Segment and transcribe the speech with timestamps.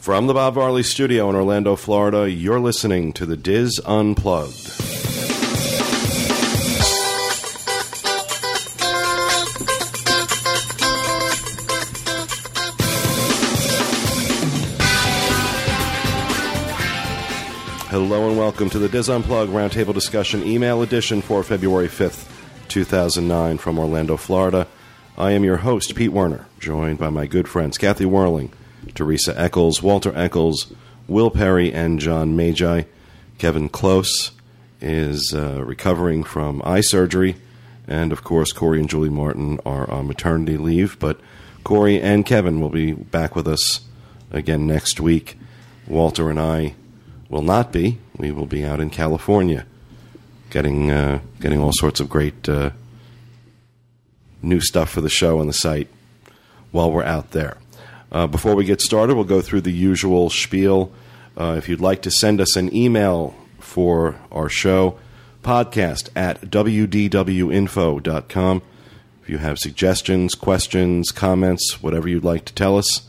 [0.00, 4.70] From the Bob Varley studio in Orlando, Florida, you're listening to the DIS Unplugged.
[17.90, 22.26] Hello and welcome to the DIS Unplugged Roundtable Discussion Email Edition for February 5th,
[22.68, 24.66] 2009, from Orlando, Florida.
[25.18, 28.50] I am your host, Pete Werner, joined by my good friends Kathy Whirling,
[28.94, 30.72] Teresa Eccles, Walter Eccles,
[31.08, 32.82] Will Perry, and John Magi.
[33.38, 34.32] Kevin Close
[34.80, 37.36] is uh, recovering from eye surgery,
[37.86, 40.98] and of course, Corey and Julie Martin are on maternity leave.
[40.98, 41.20] But
[41.64, 43.80] Corey and Kevin will be back with us
[44.30, 45.38] again next week.
[45.86, 46.74] Walter and I
[47.28, 47.98] will not be.
[48.16, 49.66] We will be out in California,
[50.50, 52.70] getting uh, getting all sorts of great uh,
[54.42, 55.88] new stuff for the show and the site
[56.70, 57.56] while we're out there.
[58.12, 60.92] Uh, before we get started, we'll go through the usual spiel.
[61.36, 64.98] Uh, if you'd like to send us an email for our show,
[65.42, 68.62] podcast at wdwinfo.com.
[69.22, 73.02] If you have suggestions, questions, comments, whatever you'd like to tell us,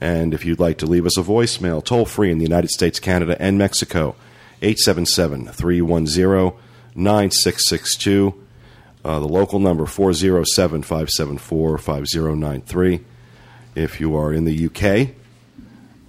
[0.00, 2.98] And if you'd like to leave us a voicemail, toll free in the United States,
[2.98, 4.16] Canada, and Mexico,
[4.62, 6.58] 877 310
[6.94, 8.34] 9662.
[9.04, 13.00] Uh, the local number 407 574 5093.
[13.74, 15.14] If you are in the UK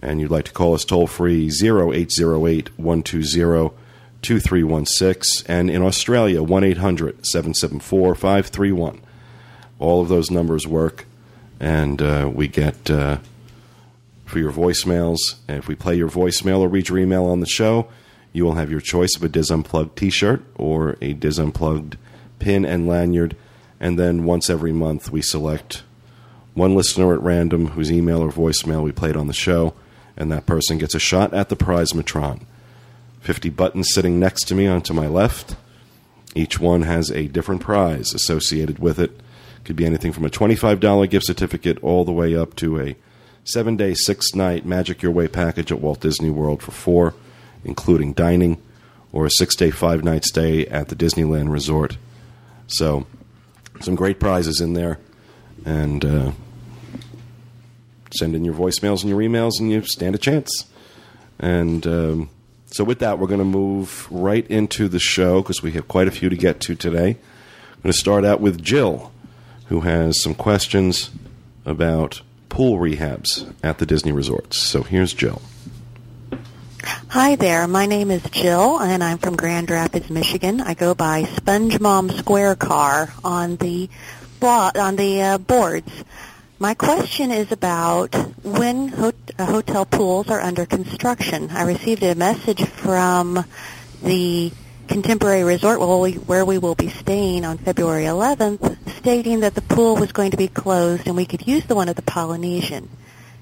[0.02, 3.76] and you'd like to call us toll free, 0808 120
[4.22, 5.45] 2316.
[5.48, 9.02] And in Australia, 1 800 774 531.
[9.80, 11.05] All of those numbers work,
[11.59, 13.17] and uh, we get uh,
[14.31, 15.17] for your voicemails.
[15.47, 17.89] And if we play your voicemail or read your email on the show,
[18.31, 21.97] you will have your choice of a DIS Unplugged t shirt or a DIS Unplugged
[22.39, 23.35] pin and lanyard.
[23.79, 25.83] And then once every month, we select
[26.53, 29.73] one listener at random whose email or voicemail we played on the show,
[30.15, 32.45] and that person gets a shot at the prize Matron.
[33.21, 35.55] 50 buttons sitting next to me on to my left.
[36.36, 39.20] Each one has a different prize associated with it.
[39.65, 42.95] Could be anything from a $25 gift certificate all the way up to a
[43.43, 47.13] seven day, six night Magic Your Way package at Walt Disney World for four,
[47.63, 48.61] including dining,
[49.11, 51.97] or a six day, five night stay at the Disneyland Resort.
[52.67, 53.05] So,
[53.81, 54.99] some great prizes in there.
[55.63, 56.31] And uh,
[58.17, 60.65] send in your voicemails and your emails, and you stand a chance.
[61.39, 62.29] And um,
[62.67, 66.08] so, with that, we're going to move right into the show because we have quite
[66.08, 67.09] a few to get to today.
[67.09, 69.11] I'm going to start out with Jill,
[69.67, 71.09] who has some questions
[71.65, 72.21] about
[72.52, 74.58] pool rehabs at the Disney resorts.
[74.58, 75.42] So, here's Jill.
[77.08, 77.67] Hi there.
[77.67, 80.62] My name is Jill, and I'm from Grand Rapids, Michigan.
[80.62, 83.89] I go by Sponge Mom Square Car on the
[84.44, 85.92] on the uh, boards.
[86.58, 88.14] My question is about
[88.44, 91.50] when hot- uh, hotel pools are under construction.
[91.52, 93.45] I received a message from
[94.04, 94.52] the
[94.91, 100.11] Contemporary Resort where we, will be staying on February 11th stating that the pool was
[100.11, 102.89] going to be closed and we could use the one at the Polynesian.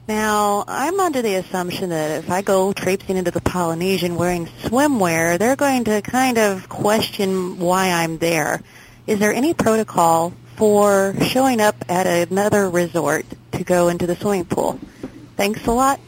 [0.07, 5.39] Now, I'm under the assumption that if I go traipsing into the Polynesian wearing swimwear,
[5.39, 8.61] they're going to kind of question why I'm there.
[9.07, 14.45] Is there any protocol for showing up at another resort to go into the swimming
[14.45, 14.79] pool?
[15.35, 15.99] Thanks a lot.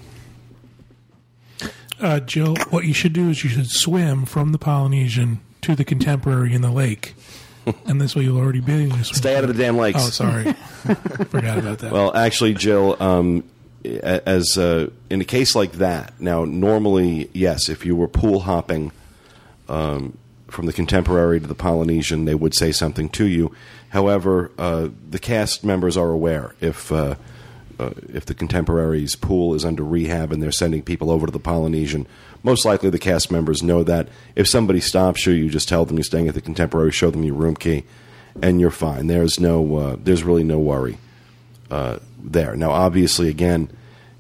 [2.02, 5.86] Uh, Jill, what you should do is you should swim from the Polynesian to the
[5.86, 7.14] Contemporary in the lake.
[7.86, 9.18] And this way you'll already be in your swim.
[9.18, 10.00] Stay out of the damn lakes.
[10.02, 10.52] Oh, sorry.
[11.30, 11.92] Forgot about that.
[11.92, 13.44] Well, actually, Jill, um,
[13.86, 18.92] as uh, in a case like that, now normally, yes, if you were pool hopping
[19.70, 23.56] um, from the contemporary to the Polynesian, they would say something to you.
[23.90, 26.92] However, uh, the cast members are aware if
[27.82, 31.40] uh, if the contemporary's pool is under rehab and they're sending people over to the
[31.40, 32.06] Polynesian.
[32.44, 34.08] Most likely, the cast members know that.
[34.36, 37.24] If somebody stops you, you just tell them you're staying at the contemporary, show them
[37.24, 37.84] your room key,
[38.42, 39.08] and you're fine.
[39.08, 40.98] There's no, uh, there's really no worry
[41.72, 42.56] uh, there.
[42.56, 43.70] Now, obviously, again,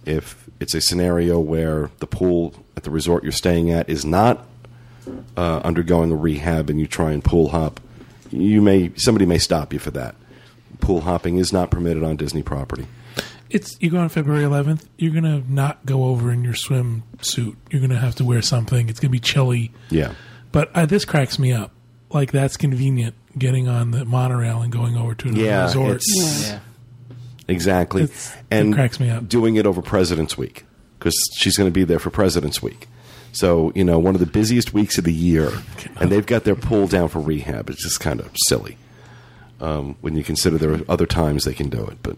[0.05, 4.47] if it's a scenario where the pool at the resort you're staying at is not
[5.37, 7.79] uh, undergoing a rehab and you try and pool hop,
[8.31, 10.15] you may somebody may stop you for that.
[10.79, 12.87] Pool hopping is not permitted on Disney property.
[13.53, 14.85] It's you go on February 11th.
[14.97, 17.55] You're gonna not go over in your swimsuit.
[17.69, 18.87] You're gonna have to wear something.
[18.89, 19.71] It's gonna be chilly.
[19.89, 20.13] Yeah,
[20.51, 21.71] But uh, this cracks me up.
[22.11, 23.15] Like that's convenient.
[23.37, 25.95] Getting on the monorail and going over to another Yeah, resort.
[25.97, 26.59] it's- Yeah.
[27.47, 28.03] exactly.
[28.03, 29.27] It's- it and cracks me up.
[29.29, 30.65] doing it over President's Week
[30.99, 32.87] because she's going to be there for President's Week.
[33.33, 35.51] So you know, one of the busiest weeks of the year,
[35.97, 37.69] and they've got their pool down for rehab.
[37.69, 38.77] It's just kind of silly
[39.61, 41.97] um, when you consider there are other times they can do it.
[42.03, 42.17] But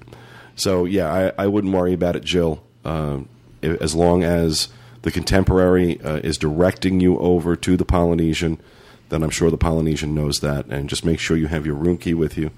[0.55, 2.63] so yeah, I, I wouldn't worry about it, Jill.
[2.85, 3.25] I-
[3.61, 4.67] as long as
[5.03, 8.59] the contemporary uh, is directing you over to the Polynesian,
[9.07, 11.97] then I'm sure the Polynesian knows that, and just make sure you have your room
[11.97, 12.51] key with you,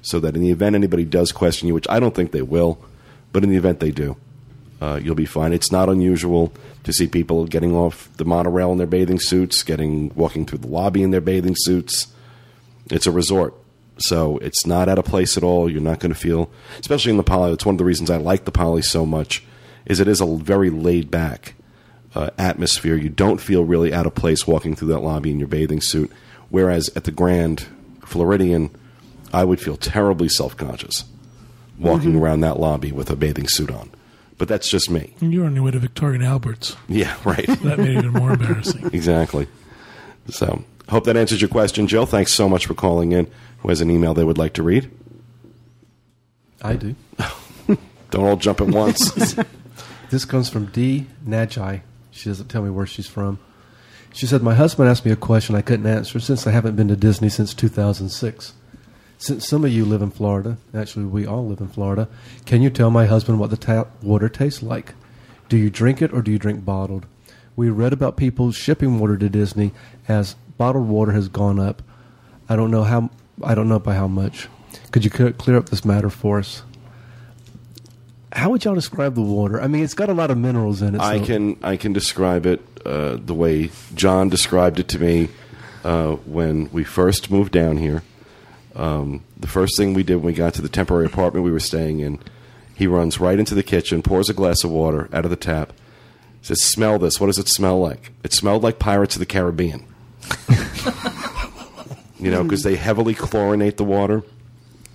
[0.00, 2.78] so that in the event anybody does question you, which I don't think they will,
[3.32, 4.16] but in the event they do,
[4.80, 5.52] uh, you'll be fine.
[5.52, 6.52] It's not unusual
[6.84, 10.68] to see people getting off the monorail in their bathing suits, getting walking through the
[10.68, 12.06] lobby in their bathing suits.
[12.90, 13.54] It's a resort,
[13.98, 15.70] so it's not out of place at all.
[15.70, 17.52] You're not going to feel, especially in the Poly.
[17.52, 19.42] It's one of the reasons I like the Poly so much,
[19.86, 21.54] is it is a very laid back
[22.14, 22.96] uh, atmosphere.
[22.96, 26.10] You don't feel really out of place walking through that lobby in your bathing suit.
[26.48, 27.66] Whereas at the Grand
[28.04, 28.70] Floridian,
[29.32, 31.04] I would feel terribly self conscious
[31.78, 33.90] walking around that lobby with a bathing suit on.
[34.38, 35.14] But that's just me.
[35.20, 36.76] You're on your way to Victoria and Albert's.
[36.88, 37.46] Yeah, right.
[37.46, 38.86] That made it even more embarrassing.
[38.92, 39.48] exactly.
[40.28, 42.06] So, hope that answers your question, Jill.
[42.06, 43.30] Thanks so much for calling in.
[43.66, 44.88] Who has an email they would like to read?
[46.62, 46.94] I do.
[48.12, 49.36] Don't all jump at once.
[50.08, 51.08] This comes from D.
[51.26, 51.80] Nagi.
[52.12, 53.40] She doesn't tell me where she's from.
[54.12, 56.86] She said, My husband asked me a question I couldn't answer since I haven't been
[56.86, 58.52] to Disney since 2006.
[59.18, 62.08] Since some of you live in Florida, actually, we all live in Florida,
[62.44, 64.94] can you tell my husband what the tap water tastes like?
[65.48, 67.04] Do you drink it or do you drink bottled?
[67.56, 69.72] We read about people shipping water to Disney
[70.06, 71.82] as bottled water has gone up.
[72.48, 73.10] I don't know how.
[73.42, 74.48] I don't know by how much.
[74.90, 76.62] Could you clear clear up this matter for us?
[78.32, 79.60] How would y'all describe the water?
[79.60, 81.00] I mean, it's got a lot of minerals in it.
[81.00, 85.28] I so- can I can describe it uh, the way John described it to me
[85.84, 88.02] uh, when we first moved down here.
[88.74, 91.60] Um, the first thing we did when we got to the temporary apartment we were
[91.60, 92.18] staying in,
[92.74, 95.72] he runs right into the kitchen, pours a glass of water out of the tap,
[96.42, 97.18] says, "Smell this.
[97.18, 98.12] What does it smell like?
[98.22, 99.86] It smelled like Pirates of the Caribbean."
[102.18, 104.22] You know, because they heavily chlorinate the water.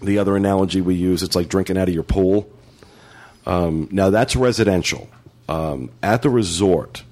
[0.01, 2.49] The other analogy we use, it's like drinking out of your pool.
[3.45, 5.09] Um, now that's residential.
[5.47, 7.03] Um, at the resort,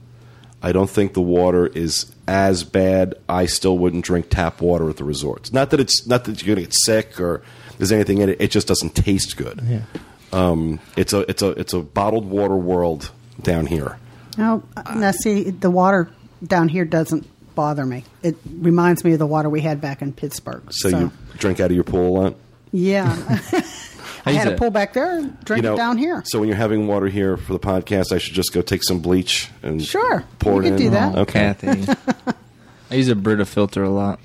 [0.62, 3.16] I don't think the water is as bad.
[3.28, 5.54] I still wouldn't drink tap water at the resorts.
[5.54, 7.42] Not that it's not that you're going to get sick or
[7.78, 8.42] there's anything in it.
[8.42, 9.62] It just doesn't taste good.
[9.64, 9.82] Yeah.
[10.32, 13.12] Um, it's a it's a it's a bottled water world
[13.42, 13.98] down here.
[14.38, 14.64] No,
[14.96, 16.10] now see, the water
[16.46, 17.28] down here doesn't
[17.60, 18.06] bother me.
[18.24, 20.64] It reminds me of the water we had back in Pittsburgh.
[20.72, 22.36] So, you drink out of your pool a lot.
[22.72, 23.12] yeah,
[24.26, 26.24] I had a pool back there, and drink you know, it down here.
[26.26, 29.02] So when you're having water here for the podcast, I should just go take some
[29.02, 30.78] bleach and Sure, pour you it could in.
[30.78, 31.18] do that.
[31.18, 31.40] Okay.
[31.54, 31.94] Kathy.
[32.92, 34.20] I use a Brita filter a lot.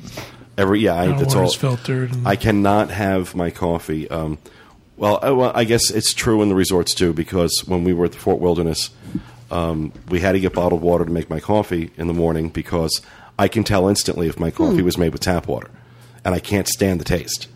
[0.56, 1.50] Every yeah, I, Our that's all.
[1.50, 2.12] filtered.
[2.14, 4.08] And I cannot have my coffee.
[4.08, 4.38] Um,
[4.96, 8.04] well, I, well, I guess it's true in the resorts too, because when we were
[8.04, 8.90] at the Fort Wilderness,
[9.50, 13.00] um, we had to get bottled water to make my coffee in the morning because
[13.38, 14.84] I can tell instantly if my coffee Hmm.
[14.84, 15.68] was made with tap water,
[16.24, 17.48] and I can't stand the taste.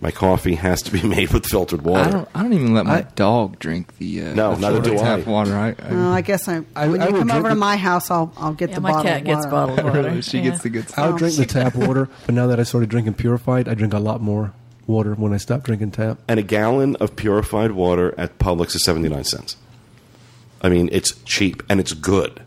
[0.00, 2.10] My coffee has to be made with filtered I water.
[2.10, 2.28] don't.
[2.34, 4.22] I don't even let my I- dog drink the.
[4.26, 5.30] Uh, No, the neither do tap I.
[5.30, 5.54] water.
[5.56, 7.54] I, I, Well, I guess I, I- when I you would come drink over to
[7.54, 9.50] my house, I'll I'll get Yeah, the my bottled cat gets water.
[9.50, 10.02] bottled water.
[10.08, 10.44] really, she Yeah.
[10.50, 10.98] gets the good stuff.
[10.98, 13.94] I would drink the tap water, but now that I started drinking purified, I drink
[13.94, 14.52] a lot more
[14.86, 16.18] water when I stop drinking tap.
[16.28, 19.56] and a gallon of purified water at Publix is seventy nine cents.
[20.62, 22.40] I mean, it's cheap and it's good.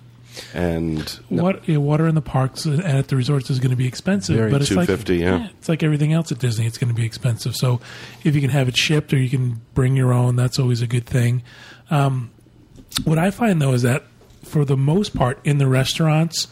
[0.53, 3.87] And What, yeah, water in the parks and at the resorts is going to be
[3.87, 5.47] expensive, Very but it's like $2.50, yeah.
[5.57, 6.65] it's like everything else at Disney.
[6.65, 7.55] It's going to be expensive.
[7.55, 7.79] So
[8.23, 10.87] if you can have it shipped or you can bring your own, that's always a
[10.87, 11.43] good thing.
[11.89, 12.31] Um,
[13.03, 14.03] what I find though is that
[14.43, 16.47] for the most part in the restaurants,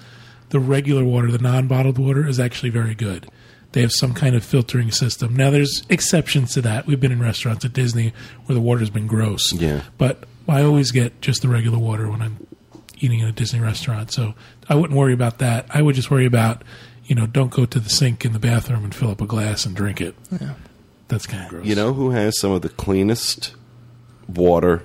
[0.49, 3.29] the regular water, the non-bottled water, is actually very good.
[3.73, 5.35] They have some kind of filtering system.
[5.35, 6.87] Now, there's exceptions to that.
[6.87, 8.13] We've been in restaurants at Disney
[8.45, 9.53] where the water's been gross.
[9.53, 9.83] Yeah.
[9.97, 12.47] But I always get just the regular water when I'm
[12.99, 14.11] eating in a Disney restaurant.
[14.11, 14.33] So
[14.69, 15.65] I wouldn't worry about that.
[15.69, 16.63] I would just worry about,
[17.05, 19.65] you know, don't go to the sink in the bathroom and fill up a glass
[19.65, 20.15] and drink it.
[20.41, 20.53] Yeah.
[21.07, 21.65] That's kind of gross.
[21.65, 23.55] you know who has some of the cleanest
[24.27, 24.83] water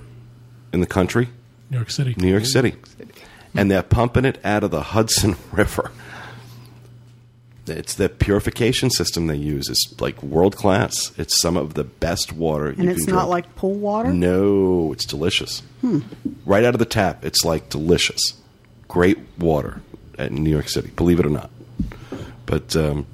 [0.71, 1.29] in the country?
[1.69, 2.15] New York City.
[2.17, 2.75] New York City.
[3.55, 5.91] And they're pumping it out of the Hudson River.
[7.65, 9.69] It's the purification system they use.
[9.69, 11.11] It's like world class.
[11.17, 13.29] It's some of the best water And you it's can not drink.
[13.29, 14.11] like pool water.
[14.11, 15.61] No, it's delicious.
[16.45, 18.19] Right out of the tap, it's like delicious.
[18.89, 19.81] Great water
[20.19, 21.49] in New York City, believe it or not.
[22.45, 23.05] But um,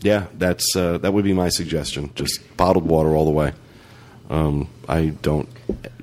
[0.00, 2.10] yeah, that's uh, that would be my suggestion.
[2.14, 3.52] Just bottled water all the way.
[4.30, 5.48] Um, I don't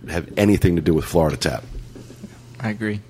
[0.10, 1.64] have anything to do with Florida Tap,
[2.60, 3.02] I agree.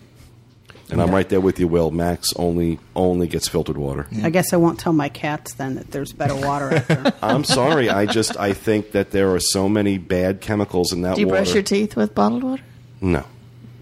[0.89, 1.91] And I'm right there with you, Will.
[1.91, 4.07] Max only only gets filtered water.
[4.23, 7.13] I guess I won't tell my cats then that there's better water out there.
[7.21, 7.89] I'm sorry.
[7.89, 11.27] I just I think that there are so many bad chemicals in that Do you
[11.27, 11.41] water.
[11.43, 12.63] brush your teeth with bottled water?
[13.01, 13.23] no.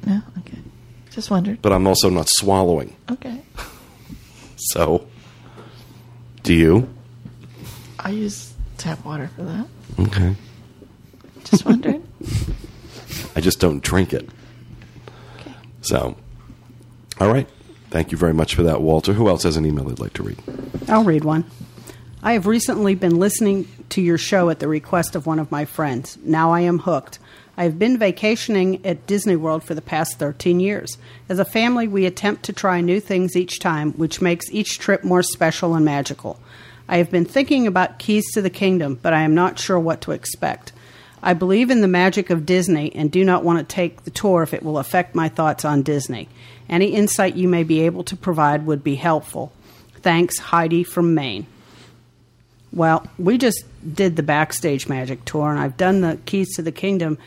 [0.05, 0.21] No.
[0.39, 0.57] Okay.
[1.12, 1.62] Just wondered.
[1.62, 2.95] but I'm also not swallowing.
[3.12, 3.41] Okay.
[4.57, 5.07] So,
[6.43, 6.89] do you?
[8.00, 9.67] I use tap water for that.
[10.00, 10.35] Okay.
[11.43, 12.05] Just wondering.
[13.35, 14.29] I just don't drink it.
[15.39, 15.53] okay.
[15.81, 16.15] So,
[17.19, 17.48] all right.
[17.89, 19.13] Thank you very much for that, Walter.
[19.13, 20.38] Who else has an email they'd like to read?
[20.89, 21.45] I'll read one.
[22.22, 25.65] I have recently been listening to your show at the request of one of my
[25.65, 26.17] friends.
[26.24, 27.19] Now I am hooked.
[27.57, 30.98] I have been vacationing at Disney World for the past 13 years.
[31.29, 35.03] As a family, we attempt to try new things each time, which makes each trip
[35.03, 36.39] more special and magical.
[36.89, 40.01] I have been thinking about Keys to the Kingdom, but I am not sure what
[40.01, 40.74] to expect.
[41.25, 44.44] I believe in the magic of Disney and do not want to take the tour
[44.44, 46.29] if it will affect my thoughts on Disney.
[46.70, 49.51] Any insight you may be able to provide would be helpful.
[50.01, 51.48] Thanks, Heidi from Maine.
[52.72, 56.72] Well, we just did the backstage magic tour, and I've done the Keys to the
[56.72, 57.17] Kingdom,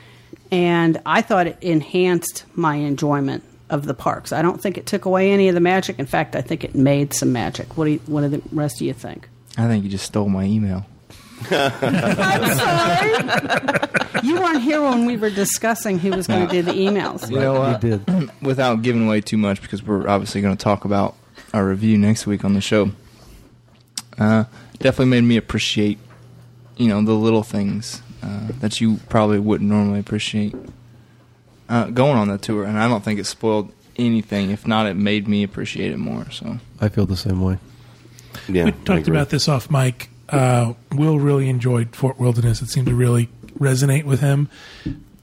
[0.53, 4.33] and I thought it enhanced my enjoyment of the parks.
[4.33, 5.99] I don't think it took away any of the magic.
[5.99, 7.77] In fact, I think it made some magic.
[7.77, 9.29] What do you, what do the rest of you think?
[9.57, 10.87] I think you just stole my email.
[11.51, 14.23] I'm sorry.
[14.23, 17.31] you weren't here when we were discussing who was going to do the emails.
[17.31, 17.81] You know He what?
[17.81, 18.31] did.
[18.43, 21.15] Without giving away too much, because we're obviously going to talk about
[21.55, 22.91] our review next week on the show.
[24.19, 24.45] Uh,
[24.79, 25.99] definitely made me appreciate,
[26.77, 30.55] you know, the little things uh, that you probably wouldn't normally appreciate
[31.69, 32.65] uh, going on that tour.
[32.65, 34.51] And I don't think it spoiled anything.
[34.51, 36.29] If not, it made me appreciate it more.
[36.31, 37.59] So I feel the same way.
[38.49, 40.11] Yeah, we talked about this off mic.
[40.29, 42.61] Uh, Will really enjoyed Fort Wilderness.
[42.63, 44.49] It seemed to really resonate with him.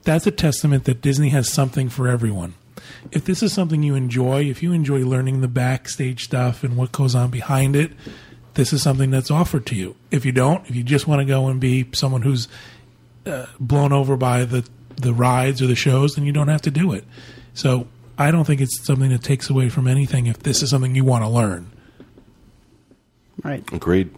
[0.04, 2.56] That's a testament that Disney has something for everyone.
[3.12, 6.92] If this is something you enjoy, if you enjoy learning the backstage stuff and what
[6.92, 7.92] goes on behind it,
[8.56, 9.96] this is something that's offered to you.
[10.12, 12.48] If you don't, if you just want to go and be someone who's
[13.26, 16.72] uh, blown over by the the rides or the shows, then you don't have to
[16.72, 17.04] do it.
[17.54, 20.28] So I don't think it's something that takes away from anything.
[20.28, 21.70] If this is something you want to learn,
[23.44, 23.64] Right.
[23.74, 24.10] Agreed.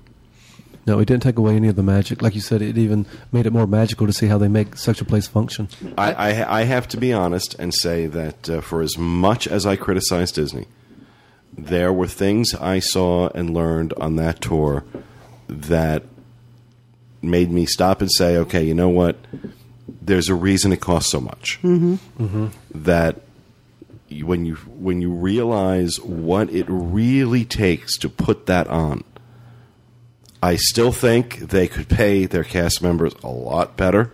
[0.88, 2.22] No, it didn't take away any of the magic.
[2.22, 5.02] Like you said, it even made it more magical to see how they make such
[5.02, 5.68] a place function.
[5.98, 9.66] I, I, I have to be honest and say that uh, for as much as
[9.66, 10.66] I criticize Disney,
[11.58, 14.86] there were things I saw and learned on that tour
[15.50, 16.04] that
[17.22, 19.18] made me stop and say, okay, you know what?
[20.02, 21.60] There's a reason it costs so much.
[21.64, 22.48] Mm-hmm.
[22.74, 23.24] That
[24.24, 29.04] when you when you realize what it really takes to put that on,
[30.42, 34.12] I still think they could pay their cast members a lot better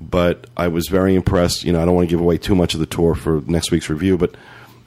[0.00, 1.64] but I was very impressed.
[1.64, 3.70] You know, I don't want to give away too much of the tour for next
[3.70, 4.34] week's review, but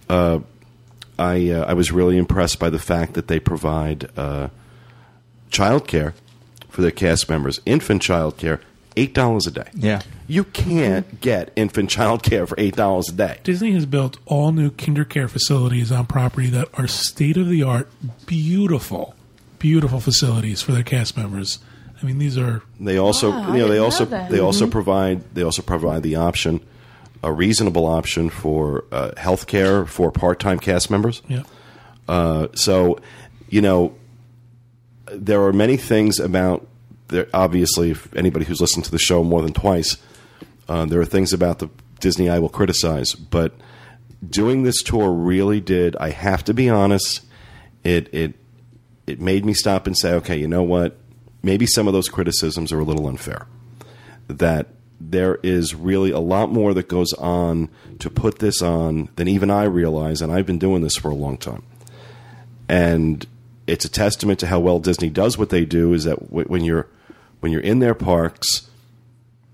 [0.09, 0.39] uh,
[1.19, 4.49] I uh, I was really impressed by the fact that they provide uh,
[5.51, 6.13] childcare
[6.69, 8.59] for their cast members, infant childcare,
[8.97, 9.69] eight dollars a day.
[9.75, 13.37] yeah, You can't get infant childcare for eight dollars a day.
[13.43, 17.87] Disney has built all new KinderCare facilities on property that are state of the art,
[18.25, 19.15] beautiful,
[19.63, 21.59] beautiful facilities for their cast members.
[22.01, 24.29] I mean, these are They also, Wow, you know, they also know that.
[24.29, 26.59] they also provide they also provide the option,
[27.23, 31.21] a reasonable option for uh, health care for part time cast members.
[31.29, 31.43] yeah.
[32.09, 32.99] Uh, so,
[33.49, 33.95] you know,
[35.13, 36.67] there are many things about
[37.07, 37.27] there.
[37.33, 39.95] Obviously, if anybody who's listened to the show more than twice,
[40.67, 41.69] uh, there are things about the
[42.01, 43.13] Disney I will criticize.
[43.15, 43.53] But
[44.29, 45.95] doing this tour really did.
[45.95, 47.21] I have to be honest.
[47.85, 48.33] It it
[49.07, 50.97] it made me stop and say, okay, you know what?
[51.41, 53.47] Maybe some of those criticisms are a little unfair.
[54.27, 54.67] That
[54.99, 57.69] there is really a lot more that goes on
[57.99, 61.15] to put this on than even I realize, and I've been doing this for a
[61.15, 61.63] long time
[62.67, 63.25] and
[63.67, 65.93] it's a testament to how well Disney does what they do.
[65.93, 66.87] Is that when you're
[67.39, 68.69] when you're in their parks,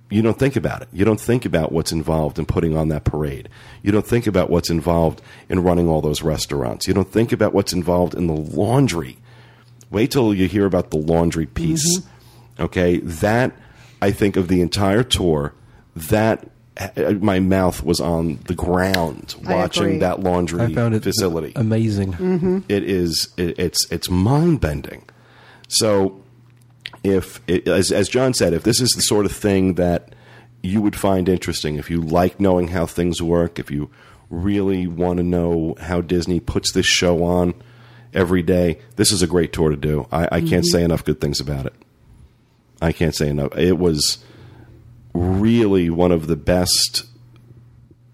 [0.10, 0.88] you don't think about it.
[0.92, 3.50] You don't think about what's involved in putting on that parade.
[3.84, 6.88] You don't think about what's involved in running all those restaurants.
[6.88, 9.18] You don't think about what's involved in the laundry.
[9.92, 12.02] Wait till you hear about the laundry piece.
[12.60, 13.54] Okay, that
[14.02, 15.54] I think of the entire tour.
[15.96, 21.52] That uh, my mouth was on the ground watching that laundry I found it facility
[21.56, 22.64] amazing.
[22.70, 25.04] it is it, it's it's mind bending.
[25.68, 26.24] So,
[27.04, 30.14] if it, as as John said, if this is the sort of thing that
[30.62, 33.90] you would find interesting, if you like knowing how things work, if you
[34.30, 37.54] really want to know how Disney puts this show on
[38.14, 40.08] every day, this is a great tour to do.
[40.12, 41.74] I, I can't say enough good things about it.
[42.82, 43.58] I can't say enough.
[43.58, 44.20] It was
[45.14, 47.06] really one of the best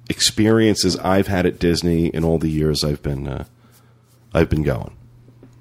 [0.09, 3.45] experiences I've had at Disney in all the years I've been uh,
[4.33, 4.95] I've been going.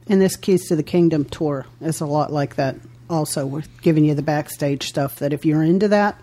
[0.07, 2.77] And this Keys to the Kingdom tour is a lot like that.
[3.09, 6.21] Also, we're giving you the backstage stuff that if you're into that,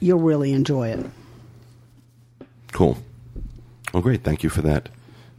[0.00, 1.06] you'll really enjoy it.
[2.72, 2.98] Cool.
[3.94, 4.22] Oh, great.
[4.22, 4.88] Thank you for that,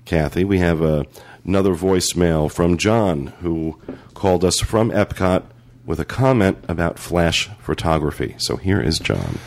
[0.05, 0.43] Kathy.
[0.43, 1.03] We have uh,
[1.49, 3.81] another voicemail from John, who
[4.13, 5.45] called us from Epcot
[5.83, 8.35] with a comment about flash photography.
[8.37, 9.39] So here is John.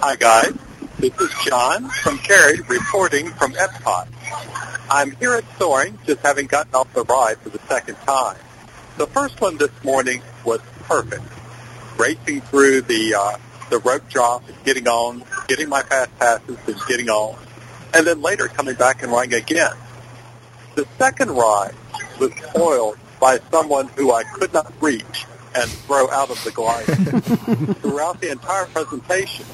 [0.00, 0.52] Hi, guys.
[0.98, 4.08] This is John from Cary reporting from Epcot.
[4.90, 8.36] I'm here at Soarin', just having gotten off the ride for the second time.
[8.96, 11.22] The first one this morning was perfect.
[11.96, 13.36] Racing through the uh,
[13.70, 17.38] the rope drop, getting on, getting my fast passes, and getting on,
[17.94, 19.76] and then later coming back and riding again.
[20.74, 21.74] The second ride
[22.18, 26.94] was spoiled by someone who I could not reach and throw out of the glider.
[27.80, 29.46] Throughout the entire presentation,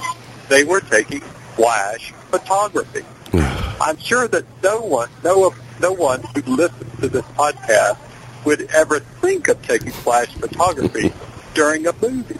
[0.48, 3.04] they were taking flash photography.
[3.80, 7.98] I'm sure that no one, no, no one who listens to this podcast
[8.44, 11.12] would ever think of taking flash photography
[11.54, 12.38] during a movie.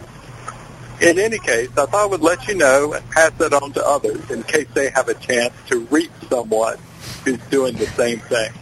[1.01, 3.87] In any case, I thought I would let you know and pass that on to
[3.87, 6.79] others in case they have a chance to reach someone
[7.25, 8.53] who's doing the same thing.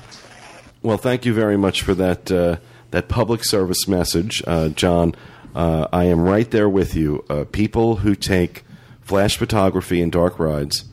[0.83, 2.57] Well, thank you very much for that uh,
[2.91, 5.15] that public service message, uh, John.
[5.55, 7.25] Uh, I am right there with you.
[7.29, 8.65] Uh, people who take
[9.03, 10.85] flash photography in dark rides,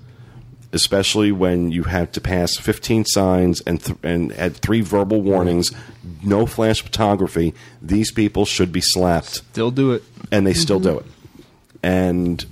[0.74, 5.72] especially when you have to pass 15 signs and th- and had three verbal warnings,
[6.24, 7.54] no flash photography.
[7.82, 10.04] These people should be slapped, Still do it.
[10.32, 11.06] and they still do it.
[11.84, 12.44] And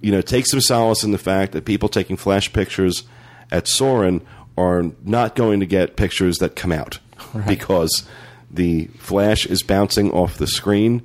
[0.00, 3.04] you know, take some solace in the fact that people taking flash pictures
[3.50, 4.20] at Soarin'
[4.56, 6.98] are not going to get pictures that come out
[7.46, 8.06] because
[8.50, 11.04] the flash is bouncing off the screen,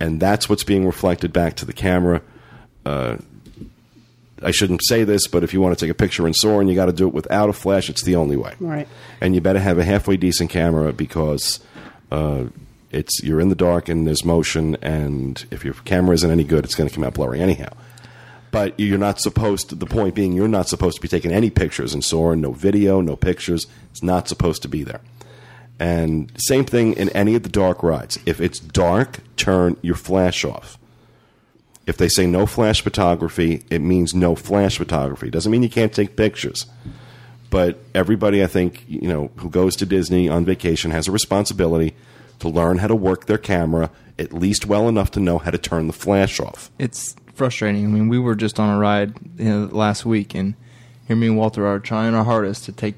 [0.00, 2.22] and that's what's being reflected back to the camera.
[2.84, 3.16] Uh,
[4.42, 6.74] I shouldn't say this, but if you want to take a picture in Soarin', you
[6.74, 7.88] got to do it without a flash.
[7.88, 8.86] It's the only way, Right.
[9.20, 11.60] And you better have a halfway decent camera because
[12.12, 12.44] uh,
[12.90, 16.64] it's you're in the dark and there's motion, and if your camera isn't any good,
[16.64, 17.70] it's going to come out blurry anyhow.
[18.50, 19.74] But you're not supposed to.
[19.74, 22.40] The point being, you're not supposed to be taking any pictures in Soarin'.
[22.40, 23.66] No video, no pictures.
[23.90, 25.00] It's not supposed to be there.
[25.78, 28.18] And same thing in any of the dark rides.
[28.24, 30.78] If it's dark, turn your flash off.
[31.86, 35.30] If they say no flash photography, it means no flash photography.
[35.30, 36.66] Doesn't mean you can't take pictures.
[37.50, 41.94] But everybody, I think, you know, who goes to Disney on vacation has a responsibility
[42.40, 45.58] to learn how to work their camera at least well enough to know how to
[45.58, 46.70] turn the flash off.
[46.78, 47.84] It's frustrating.
[47.84, 50.54] I mean, we were just on a ride you know, last week, and
[51.06, 52.94] here me and Walter are trying our hardest to take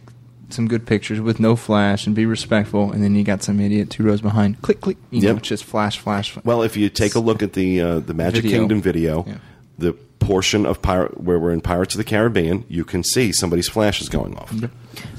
[0.50, 3.90] some good pictures with no flash and be respectful, and then you got some idiot
[3.90, 4.62] two rows behind.
[4.62, 4.96] Click, click.
[5.10, 5.30] You Yep.
[5.32, 6.30] know, it's just flash, flash.
[6.30, 6.44] flash.
[6.44, 8.58] Well, if you take a look at the uh, the Magic Video.
[8.60, 9.34] Kingdom video, Yeah.
[9.76, 13.68] the portion of Pirate where we're in Pirates of the Caribbean, you can see somebody's
[13.68, 14.52] flash is going off.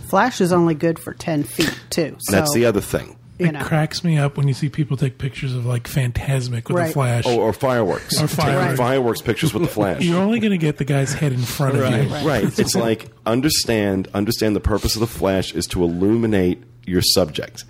[0.08, 2.16] Flash is only good for 10 feet, too.
[2.20, 3.16] So, That's the other thing.
[3.40, 3.64] You It know.
[3.64, 7.24] cracks me up when you see people take pictures of like Fantasmic with a flash.
[7.26, 8.16] Oh, or fireworks.
[8.22, 8.78] Or Taking fireworks.
[8.78, 10.02] fireworks pictures with the flash.
[10.02, 12.14] You're only going to get the guy's head in front of you.
[12.28, 12.44] right.
[12.60, 17.64] It's like understand understand the purpose of the flash is to illuminate your subject.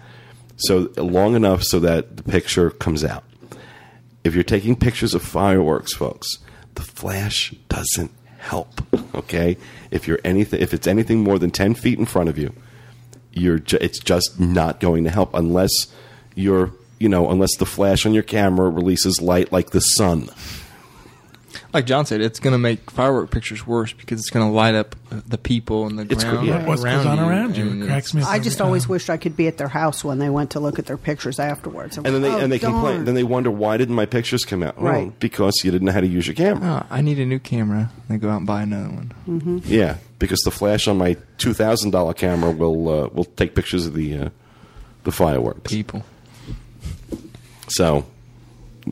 [0.58, 3.24] So long enough so that the picture comes out.
[4.24, 6.28] If you're taking pictures of fireworks, folks,
[6.76, 8.82] the flash doesn't help.
[9.16, 9.58] Okay?
[9.92, 12.54] If you're anything if it's anything more than 10 feet in front of you,
[13.34, 15.72] you're ju- it's just not going to help unless
[16.36, 20.30] you're you know unless the flash on your camera releases light like the sun.
[21.74, 24.76] like John said, it's going to make firework pictures worse because it's going to light
[24.76, 26.66] up uh, the people and the It's ground good, yeah.
[26.66, 27.70] What goes on around you?
[27.70, 28.28] and It cracks me up.
[28.28, 28.68] I every just time.
[28.68, 30.98] always wished I could be at their house when they went to look at their
[30.98, 31.98] pictures afterwards.
[31.98, 32.94] I'm And then they like, and they oh, complain.
[32.96, 33.06] darn.
[33.06, 34.78] Then they wonder why didn't my pictures come out?
[34.82, 35.20] Well, Right.
[35.20, 36.86] because you didn't know how to use your camera.
[36.90, 37.92] Oh, I need a new camera.
[38.10, 39.62] They go out and buy another one.
[39.66, 43.88] Yeah, because the flash on my two thousand dollar camera will uh, will take pictures
[43.88, 44.30] of the uh,
[45.04, 45.62] the fireworks.
[45.64, 46.04] People.
[47.70, 48.06] So,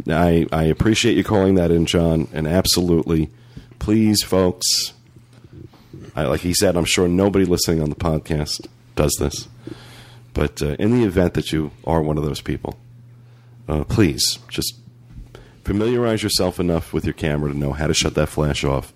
[0.08, 3.30] I I appreciate you calling that in, John, and absolutely,
[3.80, 4.94] please, folks.
[6.16, 9.48] I, like he said, I'm sure nobody listening on the podcast does this,
[10.34, 12.76] but uh, in the event that you are one of those people,
[13.68, 14.76] uh, please just
[15.63, 18.94] familiarize yourself enough with your camera to know how to shut that flash off,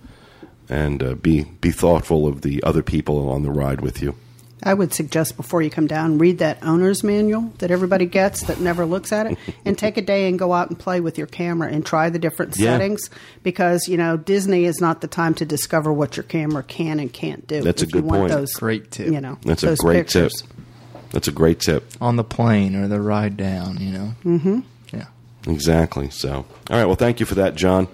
[0.70, 4.16] and uh, be be thoughtful of the other people on the ride with you.
[4.64, 8.60] I would suggest before you come down, read that owner's manual that everybody gets that
[8.60, 11.26] never looks at it, and take a day and go out and play with your
[11.26, 12.74] camera and try the different Yeah.
[12.78, 13.10] settings
[13.42, 17.12] because you know Disney is not the time to discover what your camera can and
[17.12, 17.62] can't do.
[17.64, 18.34] That's a if you good want point.
[18.34, 19.08] Those, Great tip.
[19.08, 20.34] You know, That's a great pictures.
[20.44, 20.50] tip.
[21.12, 21.90] That's a great tip.
[22.00, 24.14] On the plane or the ride down, you know.
[24.24, 24.60] Mm-hmm.
[24.94, 25.08] Yeah.
[25.48, 26.10] Exactly.
[26.12, 26.86] So, all right.
[26.86, 27.88] Well, thank you for that, John.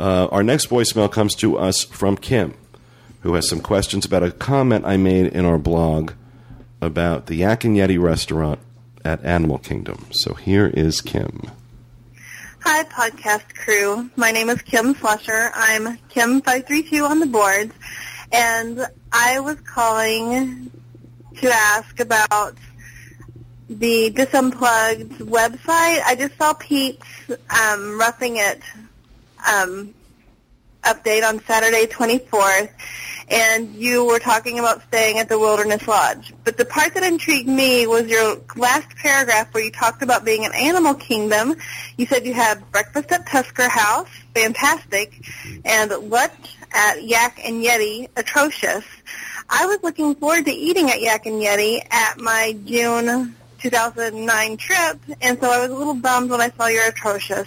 [0.00, 2.54] Uh, our next voicemail comes to us from Kim,
[3.20, 6.12] who has some questions about a comment I made in our blog
[6.80, 8.60] about the Yak and Yeti restaurant
[9.04, 10.06] at Animal Kingdom.
[10.10, 11.50] So here is Kim.
[12.62, 14.08] Hi, podcast crew.
[14.16, 15.50] My name is Kim Flusher.
[15.54, 17.74] I'm Kim532 on the boards.
[18.32, 20.70] and I was calling
[21.42, 22.54] to ask about
[23.68, 26.00] the Disunplugged website.
[26.06, 28.62] I just saw Pete's um, roughing it
[29.48, 29.94] um,
[30.82, 32.70] update on Saturday 24th,
[33.28, 36.32] and you were talking about staying at the Wilderness Lodge.
[36.44, 40.44] But the part that intrigued me was your last paragraph where you talked about being
[40.44, 41.54] an animal kingdom.
[41.96, 45.22] You said you had breakfast at Tusker House, fantastic,
[45.64, 48.84] and lunch at Yak and Yeti, atrocious.
[49.48, 54.98] I was looking forward to eating at Yak and Yeti at my June 2009 trip,
[55.20, 57.46] and so I was a little bummed when I saw your atrocious.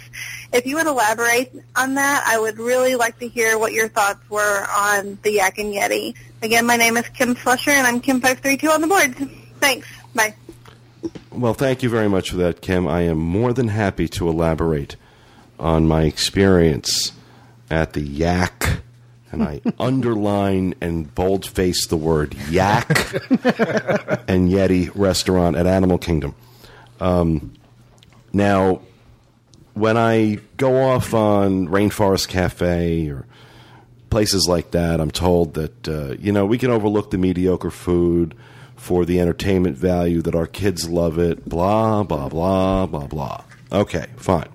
[0.52, 4.28] If you would elaborate on that, I would really like to hear what your thoughts
[4.30, 6.14] were on the Yak and Yeti.
[6.42, 9.14] Again, my name is Kim Slusher, and I'm Kim532 on the board.
[9.60, 9.88] Thanks.
[10.14, 10.34] Bye.
[11.30, 12.86] Well, thank you very much for that, Kim.
[12.86, 14.96] I am more than happy to elaborate
[15.58, 17.12] on my experience
[17.70, 18.80] at the Yak,
[19.34, 22.88] and I underline and boldface the word Yak
[24.28, 26.34] and Yeti restaurant at Animal Kingdom.
[27.00, 27.52] Um,
[28.32, 28.80] now,
[29.74, 33.26] when I go off on Rainforest Cafe or
[34.10, 38.34] places like that, I'm told that uh, you know we can overlook the mediocre food
[38.76, 41.48] for the entertainment value that our kids love it.
[41.48, 43.44] Blah blah blah blah blah.
[43.72, 44.48] Okay, fine.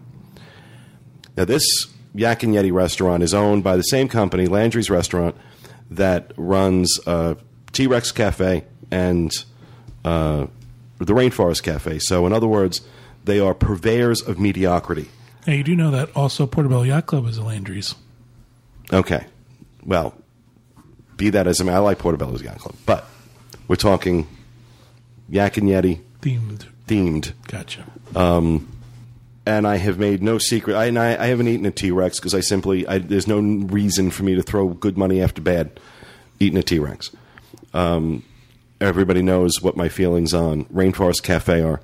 [1.36, 1.63] Now this
[2.13, 5.36] Yak and Yeti restaurant is owned by the same company, Landry's Restaurant,
[5.91, 7.36] that runs uh,
[7.72, 9.32] T Rex Cafe and
[10.04, 10.48] uh,
[10.98, 12.00] the Rainforest Cafe.
[12.00, 12.82] So, in other words,
[13.26, 15.10] they are purveyors of mediocrity.
[15.48, 17.95] Now, you do know that also Portobello Yacht Club is a Landry's.
[18.91, 19.26] Okay.
[19.86, 20.15] Well,
[21.15, 23.06] be that as it may, I like Portobello's Yacht Club, but
[23.67, 24.28] we're talking
[25.30, 26.65] Yak and Yeti Themed.
[26.88, 27.34] themed.
[27.48, 27.86] Gotcha.
[29.45, 30.75] And I have made no secret.
[30.75, 33.39] I, and I, I haven't eaten a T Rex because I simply I, there's no
[33.39, 35.80] reason for me to throw good money after bad
[36.39, 37.12] eating a T Rex.
[37.73, 38.23] Um,
[38.80, 41.82] everybody knows what my feelings on Rainforest Cafe are,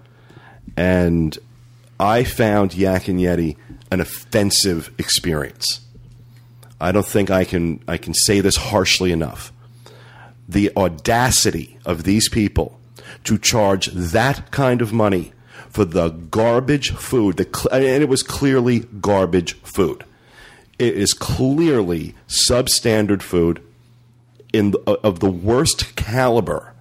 [0.78, 1.38] and
[2.00, 3.58] I found Yak and Yeti
[3.92, 5.82] an offensive experience.
[6.80, 9.52] I don't think I can I can say this harshly enough.
[10.48, 12.80] The audacity of these people
[13.24, 15.34] to charge that kind of money
[15.76, 20.06] for the garbage food, the, and it was clearly garbage food.
[20.80, 23.62] It is clearly substandard food
[24.54, 26.74] in the, of the worst caliber.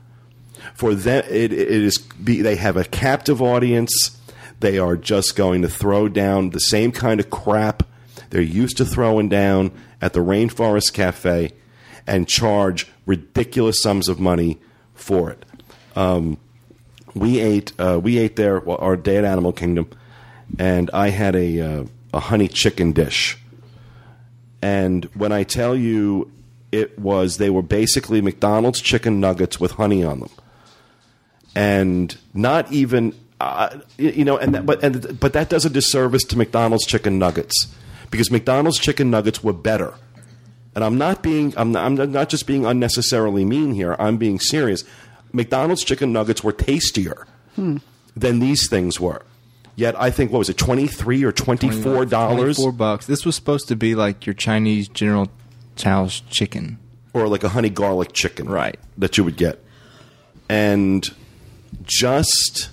[0.74, 4.16] For them, it, it is be, they have a captive audience.
[4.61, 7.83] They are just going to throw down the same kind of crap
[8.30, 11.50] they're used to throwing down at the Rainforest Cafe
[12.07, 14.61] and charge ridiculous sums of money
[14.94, 15.44] for it.
[15.96, 16.38] Um,
[17.14, 19.88] we ate uh, we ate there our day at Animal Kingdom,
[20.59, 23.38] and I had a uh, a honey chicken dish.
[24.62, 26.31] And when I tell you,
[26.72, 30.31] it was they were basically McDonald's chicken nuggets with honey on them,
[31.55, 36.24] and not even uh, you know, and that, but and but that does a disservice
[36.24, 37.68] to McDonald's chicken nuggets
[38.11, 39.94] because McDonald's chicken nuggets were better.
[40.74, 43.96] And I'm not being I'm not, I'm not just being unnecessarily mean here.
[43.98, 44.85] I'm being serious.
[45.35, 49.23] McDonald's chicken nuggets were tastier than these things were.
[49.77, 53.07] Yet I think what was it, twenty three or twenty four dollars, Four bucks.
[53.07, 55.29] This was supposed to be like your Chinese General
[55.77, 56.79] Chow's chicken.
[57.12, 58.79] or like a honey garlic chicken, Right.
[58.97, 59.62] That you would get,
[60.49, 61.09] and
[61.83, 62.70] just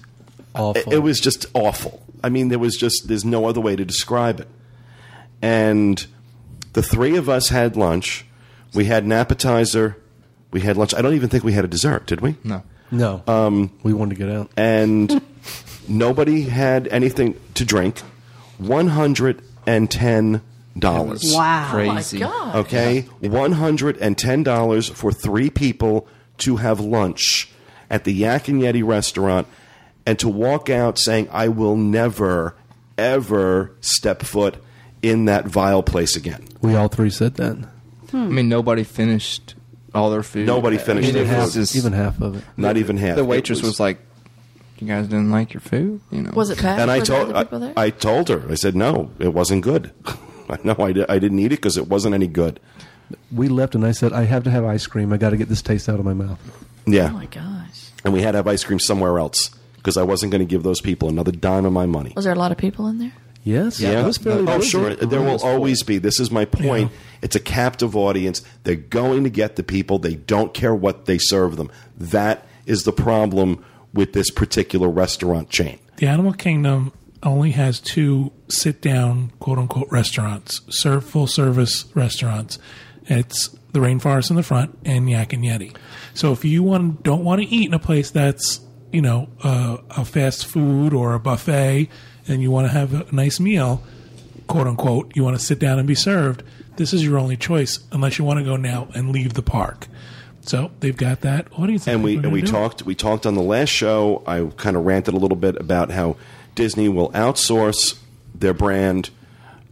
[0.53, 0.91] Awful.
[0.91, 2.03] It, it was just awful.
[2.23, 4.47] I mean, there was just there's no other way to describe it.
[5.41, 6.05] And
[6.73, 8.25] the three of us had lunch.
[8.75, 9.97] We had an appetizer.
[10.51, 10.93] We had lunch.
[10.93, 12.35] I don't even think we had a dessert, did we?
[12.43, 12.63] No.
[12.91, 13.23] No.
[13.27, 14.51] Um, we wanted to get out.
[14.57, 15.21] and
[15.87, 17.99] nobody had anything to drink.
[18.57, 20.41] One hundred and ten
[20.77, 21.23] dollars.
[21.25, 21.69] Wow.
[21.71, 22.23] Crazy.
[22.23, 22.55] Oh my God.
[22.57, 26.07] Okay, one hundred and ten dollars for three people
[26.39, 27.49] to have lunch
[27.89, 29.47] at the Yak and Yeti restaurant,
[30.05, 32.55] and to walk out saying, "I will never,
[32.97, 34.57] ever step foot
[35.01, 37.57] in that vile place again." We all three said that.
[38.13, 39.55] I mean, nobody finished
[39.93, 40.45] all their food.
[40.47, 41.37] Nobody finished I their it food.
[41.37, 42.43] was just- Even half of it.
[42.57, 43.15] Not even half.
[43.15, 43.99] The It waitress was, like,
[44.79, 46.31] "You guys didn't like your food?" You know.
[46.33, 46.79] Was it packed?
[46.81, 47.73] and I Were there told other people there?
[47.77, 48.43] I, I told her.
[48.49, 49.91] I said, "No, it wasn't good."
[50.63, 52.59] no, I, di- I didn't eat it because it wasn't any good.
[53.31, 55.11] We left, and I said, I have to have ice cream.
[55.11, 56.39] I got to get this taste out of my mouth.
[56.85, 57.89] Yeah, oh my gosh.
[58.05, 60.63] and we had to have ice cream somewhere else because I wasn't going to give
[60.63, 62.13] those people another dime of my money.
[62.15, 63.11] Was there a lot of people in there?
[63.43, 63.79] Yes.
[63.79, 64.69] Yeah, It was fairly oh busy.
[64.69, 65.97] sure, there will always be.
[65.97, 66.91] This is my point.
[66.91, 66.97] Yeah.
[67.23, 68.41] It's a captive audience.
[68.63, 69.97] They're going to get the people.
[69.99, 71.71] They don't care what they serve them.
[71.97, 75.79] That is the problem with this particular restaurant chain.
[75.97, 82.57] The Animal Kingdom only has two sit down, quote unquote, restaurants, serve full service restaurants.
[83.05, 85.75] It's the rainforest in the front and Yak and Yeti.
[86.13, 89.77] So if you want don't want to eat in a place that's you know uh,
[89.91, 91.89] a fast food or a buffet,
[92.27, 93.83] and you want to have a nice meal,
[94.47, 96.43] quote unquote, you want to sit down and be served.
[96.77, 99.87] This is your only choice, unless you want to go now and leave the park.
[100.41, 101.57] So they've got that.
[101.57, 101.95] What do you think?
[101.95, 102.47] and we and we do?
[102.47, 104.23] talked we talked on the last show.
[104.25, 106.17] I kind of ranted a little bit about how
[106.55, 107.99] Disney will outsource
[108.33, 109.11] their brand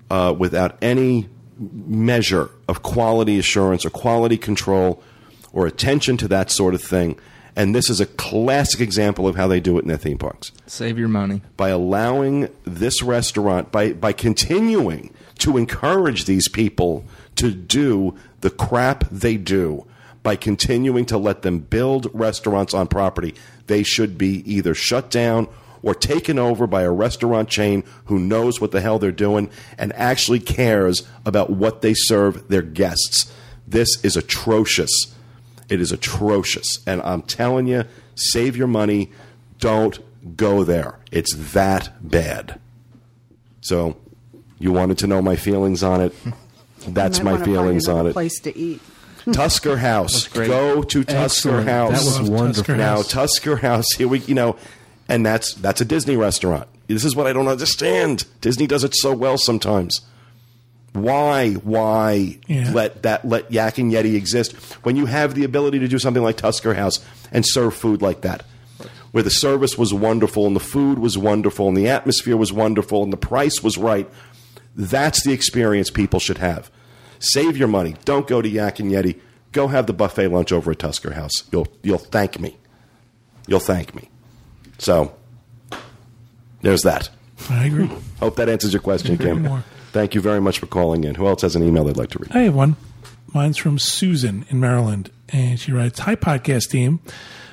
[0.10, 5.04] uh, without any measure of quality assurance or quality control
[5.52, 7.20] or attention to that sort of thing.
[7.60, 10.54] And this is a classic example of how they do it in their theme parks.
[10.66, 11.42] Save your money.
[11.58, 17.04] by allowing this restaurant by by continuing to encourage these people
[17.36, 19.86] to do the crap they do
[20.24, 23.36] by continuing to let them build restaurants on property
[23.68, 25.46] they should be either shut down
[25.82, 29.92] or taken over by a restaurant chain who knows what the hell they're doing and
[29.94, 33.32] actually cares about what they serve their guests.
[33.68, 35.14] This is atrocious
[35.70, 36.80] it is atrocious.
[36.86, 39.12] And I'm telling you, save your money.
[39.60, 40.00] Don't
[40.36, 41.00] go there.
[41.12, 42.60] It's that bad.
[43.62, 43.98] So,
[44.58, 46.14] you wanted to know my feelings on it.
[46.88, 48.14] That's my feelings on it.
[48.14, 48.82] Place to eat.
[49.34, 50.28] Tusker House.
[50.28, 51.68] Go to Tusker Excellent.
[51.68, 52.06] House.
[52.06, 52.76] That was wonderful.
[52.76, 54.56] Now, Tusker House, here we, you know,
[55.10, 56.68] and that's that's a Disney restaurant.
[56.88, 58.26] This is what I don't understand.
[58.42, 60.02] Disney does it so well sometimes.
[60.94, 62.72] Why, why Yeah.
[62.74, 66.24] let that let Yak and Yeti exist when you have the ability to do something
[66.24, 67.00] like Tusker House
[67.32, 68.44] and serve food like that,
[69.12, 73.04] where the service was wonderful and the food was wonderful and the atmosphere was wonderful
[73.04, 74.10] and the price was right.
[74.76, 76.72] That's the experience people should have.
[77.20, 77.96] Save your money.
[78.06, 79.20] Don't go to Yak and Yeti.
[79.52, 81.44] Go have the buffet lunch over at Tusker House.
[81.52, 82.58] You'll you'll thank me.
[83.48, 84.10] You'll thank me.
[84.78, 85.14] So
[86.62, 87.10] there's that.
[87.50, 87.90] I agree.
[88.20, 89.44] Hope that answers your question, Kim.
[89.44, 89.64] more.
[89.92, 91.16] Thank you very much for calling in.
[91.16, 92.32] Who else has an email they'd like to read?
[92.36, 92.76] I have one.
[93.34, 97.00] Mine's from Susan in Maryland, and she writes, "Hi, podcast team.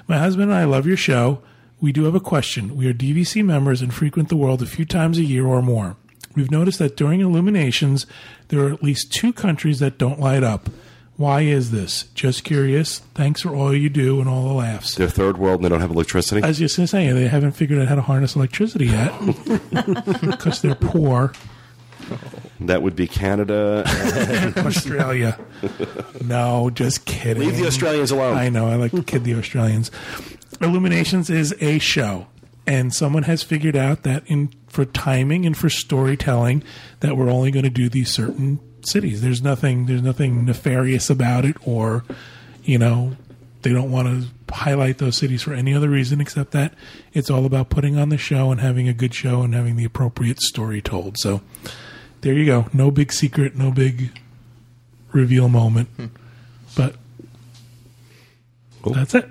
[0.09, 1.41] My husband and I love your show.
[1.81, 2.77] We do have a question.
[2.77, 5.97] We are DVC members and frequent the world a few times a year or more.
[6.35, 8.07] We've noticed that during illuminations,
[8.49, 10.69] there are at least two countries that don't light up.
[11.17, 12.05] Why is this?
[12.15, 12.99] Just curious.
[13.15, 15.81] Thanks for all you do and all the laughs." They're third world and they don't
[15.81, 16.43] have electricity.
[16.43, 19.13] I was just going to say, they haven't figured out how to harness electricity yet
[20.23, 21.33] because they're poor.
[22.61, 23.83] That would be Canada.
[23.87, 25.39] and- Australia.
[26.25, 27.43] no, just kidding.
[27.43, 28.37] Leave the Australians alone.
[28.37, 28.69] I know.
[28.69, 29.91] I like to kid the Australians.
[30.61, 32.27] Illuminations is a show,
[32.67, 36.63] and someone has figured out that in for timing and for storytelling,
[37.01, 39.21] that we're only going to do these certain cities.
[39.23, 39.87] There's nothing.
[39.87, 42.05] There's nothing nefarious about it, or
[42.65, 43.17] you know,
[43.63, 46.73] they don't want to highlight those cities for any other reason except that
[47.13, 49.85] it's all about putting on the show and having a good show and having the
[49.85, 51.19] appropriate story told.
[51.19, 51.41] So
[52.21, 52.67] there you go.
[52.73, 54.19] No big secret, no big
[55.13, 55.89] reveal moment.
[55.97, 56.07] Hmm.
[56.77, 56.97] But
[58.83, 58.95] Cool.
[58.95, 59.29] that's it.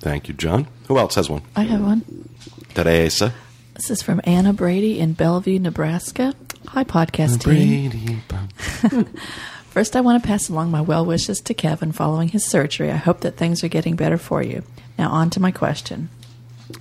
[0.00, 0.66] Thank you, John.
[0.88, 1.42] Who else has one?
[1.54, 2.28] I have one.
[2.74, 3.32] Teresa.
[3.74, 6.34] This is from Anna Brady in Bellevue, Nebraska.
[6.68, 7.90] Hi, podcast team.
[7.90, 9.08] Brady.
[9.70, 12.90] First, I want to pass along my well wishes to Kevin following his surgery.
[12.90, 14.62] I hope that things are getting better for you.
[14.98, 16.08] Now, on to my question.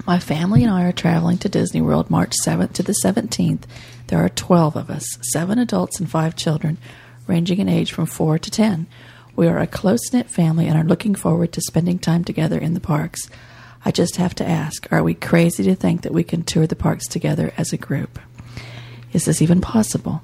[0.08, 3.64] My family and I are traveling to Disney World March 7th to the 17th.
[4.08, 6.78] There are 12 of us, seven adults and five children,
[7.28, 8.88] ranging in age from 4 to 10.
[9.36, 12.74] We are a close knit family and are looking forward to spending time together in
[12.74, 13.30] the parks.
[13.84, 16.76] I just have to ask are we crazy to think that we can tour the
[16.76, 18.20] parks together as a group?
[19.12, 20.22] Is this even possible?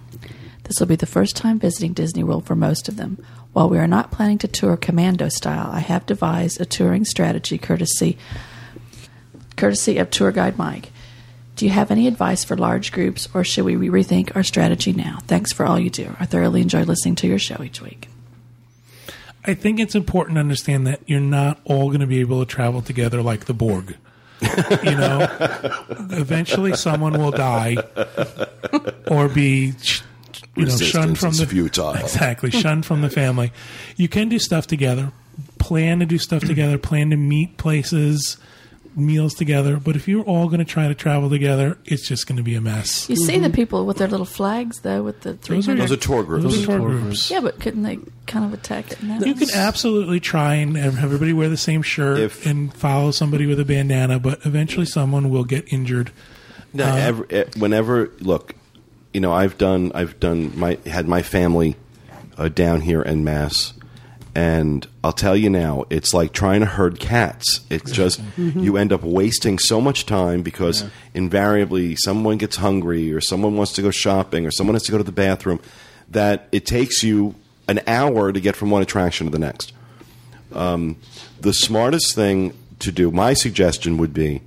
[0.64, 3.24] This will be the first time visiting Disney World for most of them.
[3.52, 7.58] While we are not planning to tour commando style, I have devised a touring strategy
[7.58, 8.18] courtesy
[9.58, 10.92] courtesy of tour guide Mike.
[11.56, 15.20] Do you have any advice for large groups or should we rethink our strategy now?
[15.28, 16.16] Thanks for all you do.
[16.20, 18.08] I thoroughly enjoy listening to your show each week.
[19.44, 22.46] I think it's important to understand that you're not all going to be able to
[22.46, 23.98] travel together like the Borg.
[24.42, 25.28] you know,
[26.10, 27.78] eventually someone will die
[29.08, 29.74] or be,
[30.56, 31.94] you know, shunned from the futile.
[31.94, 33.52] Exactly, shunned from the family.
[33.98, 35.12] You can do stuff together,
[35.60, 38.38] plan to do stuff together, plan to meet places,
[38.96, 39.78] meals together.
[39.78, 42.56] But if you're all going to try to travel together, it's just going to be
[42.56, 43.10] a mess.
[43.10, 45.76] You see the people with their little flags though, with the three Those are.
[45.76, 46.44] Those are tour groups.
[46.44, 47.32] Those are tour tour groups.
[47.32, 49.02] Yeah, but couldn't they kind of attack it?
[49.02, 52.74] In that You can absolutely try and have everybody wear the same shirt If- and
[52.74, 56.12] follow somebody with a bandana, but eventually someone will get injured.
[56.74, 58.56] No, ever, eh, whenever look,
[59.14, 61.76] you know, I've done, I've done my had my family
[62.38, 63.74] uh, down here in Mass,
[64.34, 67.62] and I'll tell you now, it's like trying to herd cats.
[67.70, 73.20] It's just you end up wasting so much time because invariably someone gets hungry or
[73.20, 75.60] someone wants to go shopping or someone has to go to the bathroom
[76.10, 77.36] that it takes you
[77.68, 79.74] an hour to get from one attraction to the next.
[80.54, 80.98] Um,
[81.40, 84.42] the smartest thing to do, my suggestion would be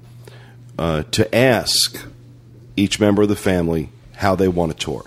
[0.78, 2.06] uh, to ask
[2.76, 5.04] each member of the family how they want to tour.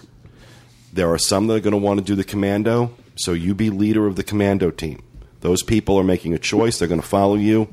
[0.94, 3.70] There are some that are going to want to do the commando, so you be
[3.70, 5.02] leader of the commando team.
[5.42, 7.68] Those people are making a choice, they're going to follow you.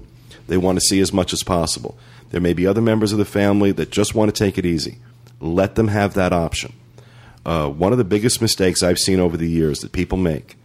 [0.46, 1.96] They want to see as much as possible.
[2.30, 4.98] There may be other members of the family that just want to take it easy.
[5.40, 6.74] Let them have that option.
[7.46, 10.56] Uh, one of the biggest mistakes I've seen over the years that people make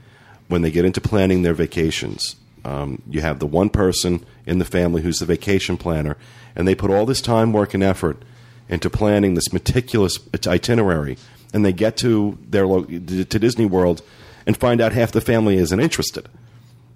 [0.47, 4.65] when they get into planning their vacations, um, you have the one person in the
[4.65, 6.17] family who's the vacation planner,
[6.55, 8.21] and they put all this time, work, and effort
[8.67, 11.17] into planning this meticulous itinerary,
[11.53, 14.01] and they get to their lo- to Disney World
[14.49, 16.27] and find out half the family isn't interested.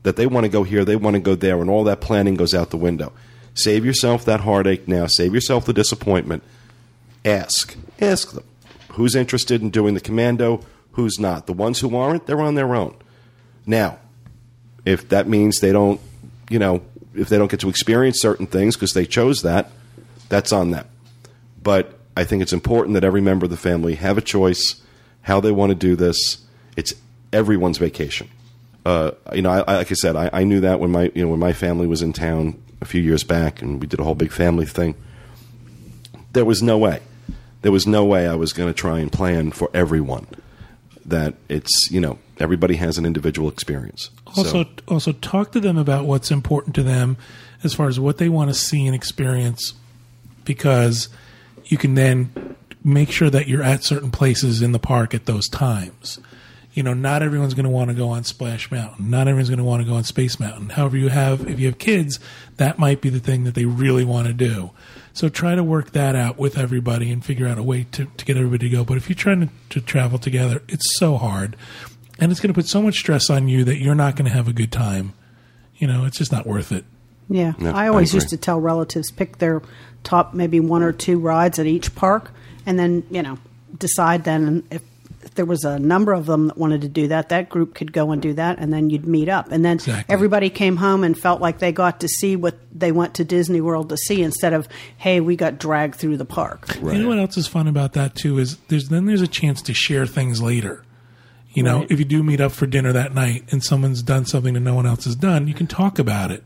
[0.02, 2.34] That they want to go here, they want to go there, and all that planning
[2.34, 3.14] goes out the window.
[3.54, 5.06] Save yourself that heartache now.
[5.06, 6.42] Save yourself the disappointment.
[7.24, 8.44] Ask, ask them
[8.94, 11.46] who's interested in doing the commando, who's not.
[11.46, 12.96] The ones who aren't, they're on their own.
[13.68, 14.00] Now,
[14.84, 16.02] if that means they don't,
[16.50, 16.82] you know,
[17.14, 19.70] if they don't get to experience certain things because they chose that,
[20.28, 20.88] that's on them.
[21.62, 24.82] But I think it's important that every member of the family have a choice
[25.22, 26.40] how they want to do this.
[26.76, 26.96] It's
[27.34, 28.30] everyone's vacation.
[28.86, 31.24] Uh, you know, I, I, like I said, I, I knew that when my you
[31.24, 34.04] know when my family was in town a few years back, and we did a
[34.04, 34.96] whole big family thing.
[36.34, 37.02] There was no way,
[37.62, 40.28] there was no way I was going to try and plan for everyone.
[41.06, 44.10] That it's you know everybody has an individual experience.
[44.28, 47.18] Also, So- also talk to them about what's important to them
[47.64, 49.74] as far as what they want to see and experience,
[50.44, 51.08] because
[51.66, 55.48] you can then make sure that you're at certain places in the park at those
[55.48, 56.20] times.
[56.74, 59.10] You know, not everyone's going to want to go on Splash Mountain.
[59.10, 60.70] Not everyone's going to want to go on Space Mountain.
[60.70, 62.20] However, you have if you have kids,
[62.58, 64.72] that might be the thing that they really want to do.
[65.14, 68.26] So try to work that out with everybody and figure out a way to, to
[68.26, 68.84] get everybody to go.
[68.84, 71.56] But if you're trying to, to travel together, it's so hard.
[72.18, 74.36] And it's going to put so much stress on you that you're not going to
[74.36, 75.14] have a good time.
[75.76, 76.86] You know, it's just not worth it.
[77.30, 78.18] Yeah, Yeah, I I always agree.
[78.18, 79.62] used to tell relatives pick their
[80.04, 82.32] top maybe one or two rides at each park,
[82.66, 83.38] and then you know
[83.78, 84.82] decide then if, if
[85.36, 88.12] there was a number of them that wanted to do that, that group could go
[88.12, 90.14] and do that, and then you'd meet up, and then Exactly.
[90.14, 93.62] everybody came home and felt like they got to see what they went to Disney
[93.62, 96.76] World to see instead of hey we got dragged through the park.
[96.82, 99.62] You know what else is fun about that too is there's then there's a chance
[99.64, 100.84] to share things later.
[101.54, 101.92] You know, Right.
[101.92, 104.74] if you do meet up for dinner that night and someone's done something that no
[104.74, 106.44] one else has done, you can talk about it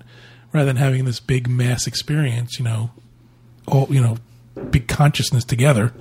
[0.51, 2.59] rather than having this big mass experience.
[2.59, 2.91] You know,
[3.67, 4.17] all you know,
[4.69, 5.93] big consciousness together.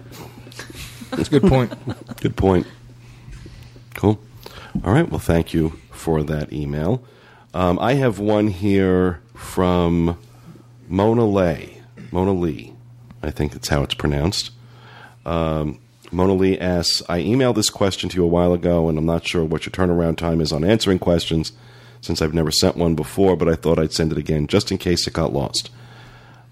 [1.17, 1.73] That's a good point.
[2.21, 2.67] Good point.
[3.95, 4.19] Cool.
[4.85, 5.09] All right.
[5.09, 7.03] Well, thank you for that email.
[7.55, 10.19] Um, I have one here from
[10.89, 11.81] Mona Lay.
[12.13, 12.75] Mona Lee.
[13.23, 14.51] I think that's how it's pronounced.
[15.25, 15.79] Um,
[16.13, 19.27] Mona Lee asks I emailed this question to you a while ago, and I'm not
[19.27, 21.53] sure what your turnaround time is on answering questions
[22.01, 24.79] since I've never sent one before, but I thought I'd send it again just in
[24.79, 25.71] case it got lost.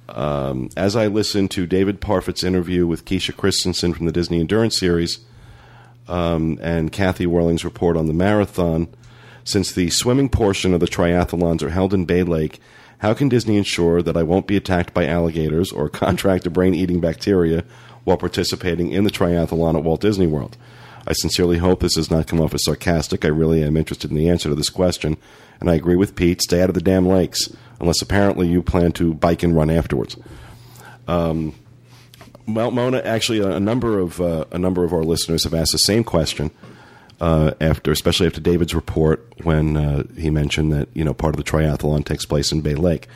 [0.08, 4.78] Um, as I listened to David Parfit's interview with Keisha Christensen from the Disney Endurance
[4.78, 5.20] Series,
[6.08, 8.88] um, and Kathy Whirling's report on the marathon.
[9.44, 12.60] Since the swimming portion of the triathlons are held in Bay Lake,
[12.98, 16.74] how can Disney ensure that I won't be attacked by alligators or contract a brain
[16.74, 17.64] eating bacteria
[18.04, 20.56] while participating in the triathlon at Walt Disney World?
[21.06, 23.24] I sincerely hope this does not come off as sarcastic.
[23.24, 25.16] I really am interested in the answer to this question,
[25.60, 28.92] and I agree with Pete stay out of the damn lakes, unless apparently you plan
[28.92, 30.16] to bike and run afterwards.
[31.06, 31.54] Um,
[32.46, 35.78] Mona, actually, a, a number of uh, a number of our listeners have asked the
[35.78, 36.50] same question
[37.20, 41.42] uh, after, especially after David's report when uh, he mentioned that you know part of
[41.42, 43.08] the triathlon takes place in Bay Lake.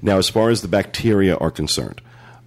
[0.00, 2.00] Now, as far as the bacteria are concerned,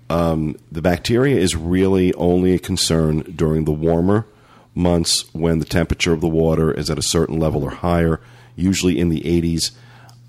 [0.09, 4.25] um, the bacteria is really only a concern during the warmer
[4.73, 8.19] months when the temperature of the water is at a certain level or higher,
[8.55, 9.71] usually in the 80s.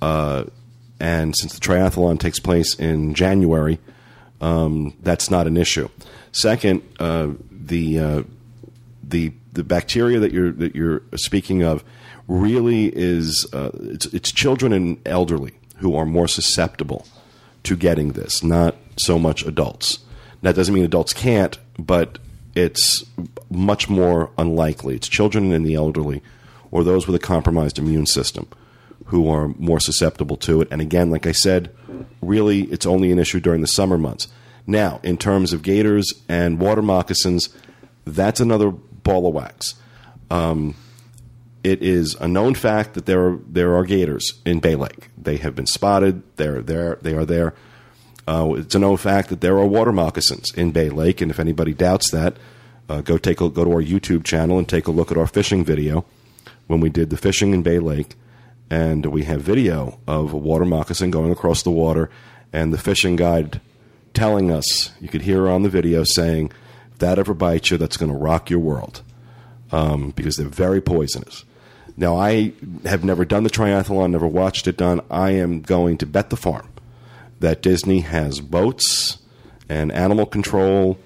[0.00, 0.44] Uh,
[0.98, 3.78] and since the triathlon takes place in January,
[4.40, 5.88] um, that's not an issue.
[6.32, 8.22] Second, uh, the uh,
[9.02, 11.84] the the bacteria that you're that you're speaking of
[12.26, 17.06] really is uh, it's, it's children and elderly who are more susceptible
[17.64, 19.98] to getting this, not so much adults.
[20.42, 22.18] That doesn't mean adults can't, but
[22.54, 23.04] it's
[23.50, 24.96] much more unlikely.
[24.96, 26.22] It's children and the elderly,
[26.70, 28.48] or those with a compromised immune system,
[29.06, 30.68] who are more susceptible to it.
[30.70, 31.74] And again, like I said,
[32.20, 34.28] really it's only an issue during the summer months.
[34.66, 37.48] Now, in terms of gators and water moccasins,
[38.04, 39.74] that's another ball of wax.
[40.30, 40.74] Um,
[41.64, 45.10] it is a known fact that there are there are gators in Bay Lake.
[45.16, 46.22] They have been spotted.
[46.36, 46.98] They're there.
[47.02, 47.54] They are there.
[48.26, 51.40] Uh, it's a known fact that there are water moccasins in Bay Lake, and if
[51.40, 52.36] anybody doubts that,
[52.88, 55.26] uh, go take a, go to our YouTube channel and take a look at our
[55.26, 56.04] fishing video,
[56.66, 58.14] when we did the fishing in Bay Lake,
[58.70, 62.10] and we have video of a water moccasin going across the water,
[62.52, 63.60] and the fishing guide
[64.14, 66.52] telling us, you could hear on the video saying,
[66.92, 69.02] if that ever bites you, that's going to rock your world
[69.72, 71.44] um, because they're very poisonous.
[71.96, 72.52] Now, I
[72.84, 75.00] have never done the triathlon, never watched it done.
[75.10, 76.71] I am going to bet the farm
[77.42, 79.18] that Disney has boats
[79.68, 80.98] and animal control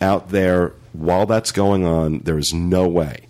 [0.00, 2.20] out there while that's going on.
[2.20, 3.26] There is no way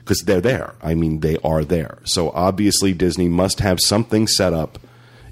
[0.00, 0.74] because they're there.
[0.82, 1.98] I mean, they are there.
[2.04, 4.78] So obviously, Disney must have something set up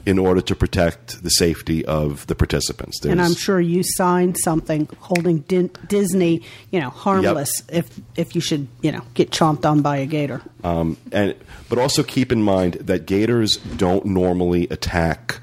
[0.07, 3.05] in order to protect the safety of the participants.
[3.05, 8.41] And I'm sure you signed something holding Din- Disney, you know, harmless if if you
[8.41, 10.41] should, you know, get chomped on by a gator.
[10.64, 11.35] Um, and
[11.68, 15.41] but also keep in mind that gators don't normally attack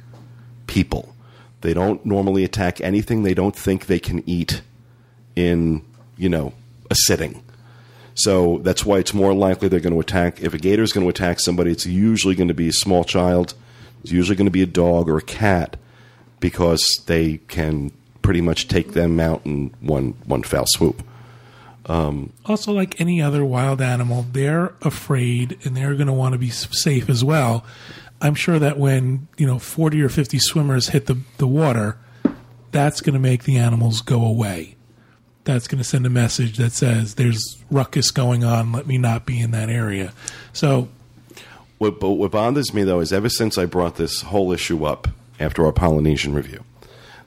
[0.66, 1.15] people.
[1.66, 4.62] They don't normally attack anything they don't think they can eat
[5.36, 5.82] in
[6.16, 6.54] you know
[6.92, 7.44] a sitting.
[8.14, 10.42] So that's why it's more likely they're going to attack.
[10.42, 13.04] If a gator is going to attack somebody, it's usually going to be a small
[13.04, 13.56] child.
[14.02, 15.76] It's usually going to be a dog or a cat
[16.40, 17.92] because they can
[18.22, 21.04] pretty much take them out in one one foul swoop.
[21.88, 26.40] Um, Also, like any other wild animal, they're afraid and they're going to want to
[26.40, 27.66] be safe as well.
[28.22, 31.98] I'm sure that when you know 40 or 50 swimmers hit the the water,
[32.72, 34.76] that's going to make the animals go away.
[35.44, 38.72] That's going to send a message that says there's ruckus going on.
[38.72, 40.12] Let me not be in that area.
[40.54, 40.90] So
[41.78, 45.08] What, but what bothers me though is ever since I brought this whole issue up
[45.40, 46.64] after our Polynesian review,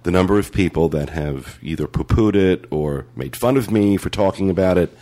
[0.03, 3.97] the number of people that have either poo pooed it or made fun of me
[3.97, 4.97] for talking about it,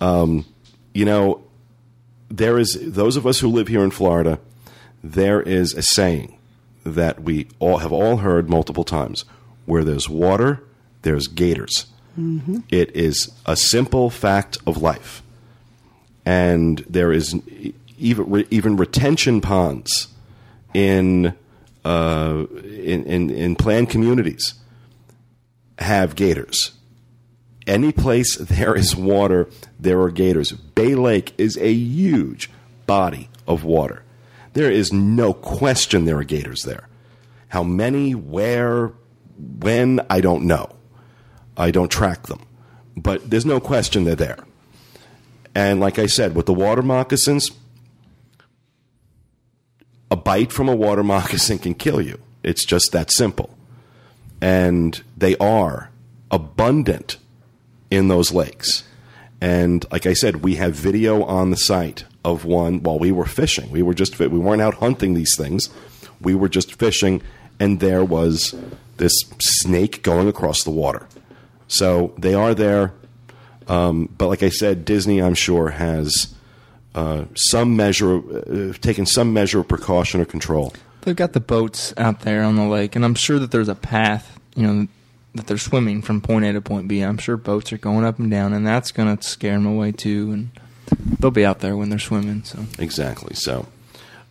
[0.00, 0.44] um,
[0.92, 1.42] you know,
[2.28, 4.38] there is those of us who live here in Florida.
[5.06, 6.38] There is a saying
[6.84, 9.24] that we all have all heard multiple times:
[9.66, 10.64] where there's water,
[11.02, 11.86] there's gators.
[12.70, 15.20] It is a simple fact of life
[16.24, 17.34] and there is
[17.98, 20.08] even re- even retention ponds
[20.72, 21.34] in
[21.84, 24.54] uh, in, in in planned communities
[25.78, 26.72] have gators.
[27.66, 29.48] Any place there is water,
[29.78, 30.52] there are gators.
[30.52, 32.50] Bay Lake is a huge
[32.86, 34.02] body of water.
[34.54, 36.88] There is no question there are gators there.
[37.48, 38.92] How many, where,
[39.36, 40.74] when, I don't know.
[41.56, 42.40] I don't track them.
[42.96, 44.38] But there's no question they're there.
[45.54, 47.50] And like I said, with the water moccasins,
[50.10, 52.20] a bite from a water moccasin can kill you.
[52.42, 53.56] It's just that simple.
[54.40, 55.90] And they are
[56.30, 57.16] abundant
[57.90, 58.84] in those lakes.
[59.40, 63.26] And like I said, we have video on the site of one while we were
[63.26, 63.70] fishing.
[63.70, 65.68] We were just we weren't out hunting these things.
[66.20, 67.22] We were just fishing
[67.60, 68.54] and there was
[68.96, 71.06] this snake going across the water.
[71.68, 72.92] So they are there.
[73.68, 76.34] Um, but like I said, Disney, I'm sure, has
[76.94, 80.74] uh, some measure, uh, taken some measure of precaution or control.
[81.02, 83.74] They've got the boats out there on the lake, and I'm sure that there's a
[83.74, 84.88] path, you know,
[85.34, 87.00] that they're swimming from point A to point B.
[87.00, 89.92] I'm sure boats are going up and down, and that's going to scare them away
[89.92, 90.30] too.
[90.32, 90.50] And
[91.20, 92.44] they'll be out there when they're swimming.
[92.44, 93.34] So Exactly.
[93.34, 93.66] So,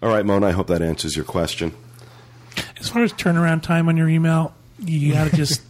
[0.01, 1.73] all right, Mona, I hope that answers your question.
[2.79, 5.61] as far as turnaround time on your email, you got to just,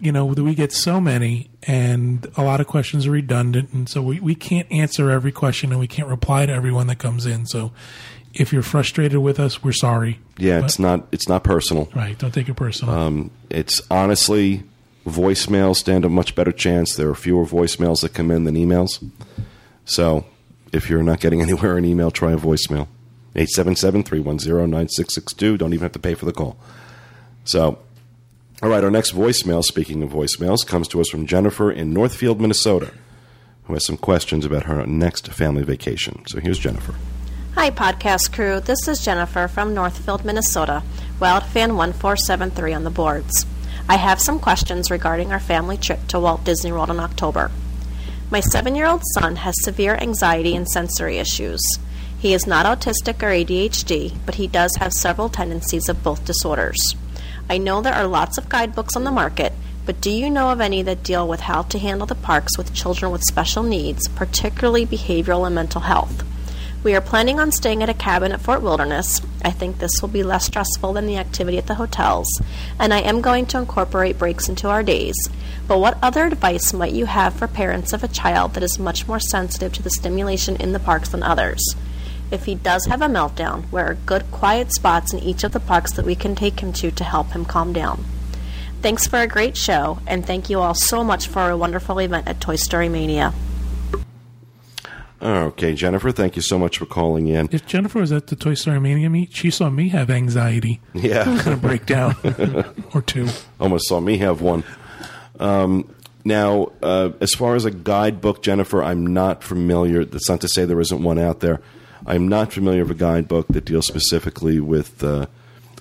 [0.00, 3.72] you know, we get so many and a lot of questions are redundant.
[3.72, 6.98] And so we, we can't answer every question and we can't reply to everyone that
[6.98, 7.46] comes in.
[7.46, 7.72] So
[8.34, 10.20] if you're frustrated with us, we're sorry.
[10.38, 11.88] Yeah, But- it's not it's not personal.
[11.94, 12.18] Right.
[12.18, 12.94] Don't take it personal.
[12.94, 14.64] Um, it's honestly
[15.06, 16.94] voicemails stand a much better chance.
[16.96, 19.02] There are fewer voicemails that come in than emails.
[19.86, 20.26] So
[20.72, 22.88] if you're not getting anywhere in email, try a voicemail.
[23.34, 25.58] 877-310-9662.
[25.58, 26.56] Don't even have to pay for the call.
[27.44, 27.78] So,
[28.62, 32.40] all right, our next voicemail, speaking of voicemails, comes to us from Jennifer in Northfield,
[32.40, 32.92] Minnesota,
[33.64, 36.24] who has some questions about her next family vacation.
[36.26, 36.94] So here's Jennifer.
[37.54, 38.58] Hi, podcast crew.
[38.60, 40.82] This is Jennifer from Northfield, Minnesota,
[41.20, 43.44] WildFan1473 on the boards.
[43.88, 47.50] I have some questions regarding our family trip to Walt Disney World in October.
[48.28, 51.60] My seven year old son has severe anxiety and sensory issues.
[52.18, 56.96] He is not autistic or ADHD, but he does have several tendencies of both disorders.
[57.48, 59.52] I know there are lots of guidebooks on the market,
[59.84, 62.74] but do you know of any that deal with how to handle the parks with
[62.74, 66.24] children with special needs, particularly behavioral and mental health?
[66.86, 69.20] We are planning on staying at a cabin at Fort Wilderness.
[69.44, 72.28] I think this will be less stressful than the activity at the hotels,
[72.78, 75.16] and I am going to incorporate breaks into our days.
[75.66, 79.08] But what other advice might you have for parents of a child that is much
[79.08, 81.74] more sensitive to the stimulation in the parks than others?
[82.30, 85.58] If he does have a meltdown, where are good quiet spots in each of the
[85.58, 88.04] parks that we can take him to to help him calm down?
[88.80, 92.28] Thanks for a great show, and thank you all so much for a wonderful event
[92.28, 93.34] at Toy Story Mania.
[95.26, 97.48] Okay, Jennifer, thank you so much for calling in.
[97.50, 100.80] If Jennifer was at the Toy Story Mania meet, she saw me have anxiety.
[100.94, 101.24] Yeah.
[101.24, 102.14] kind of breakdown
[102.94, 103.28] or two.
[103.58, 104.62] Almost saw me have one.
[105.40, 105.92] Um,
[106.24, 110.04] now, uh, as far as a guidebook, Jennifer, I'm not familiar.
[110.04, 111.60] That's not to say there isn't one out there.
[112.06, 115.26] I'm not familiar with a guidebook that deals specifically with uh,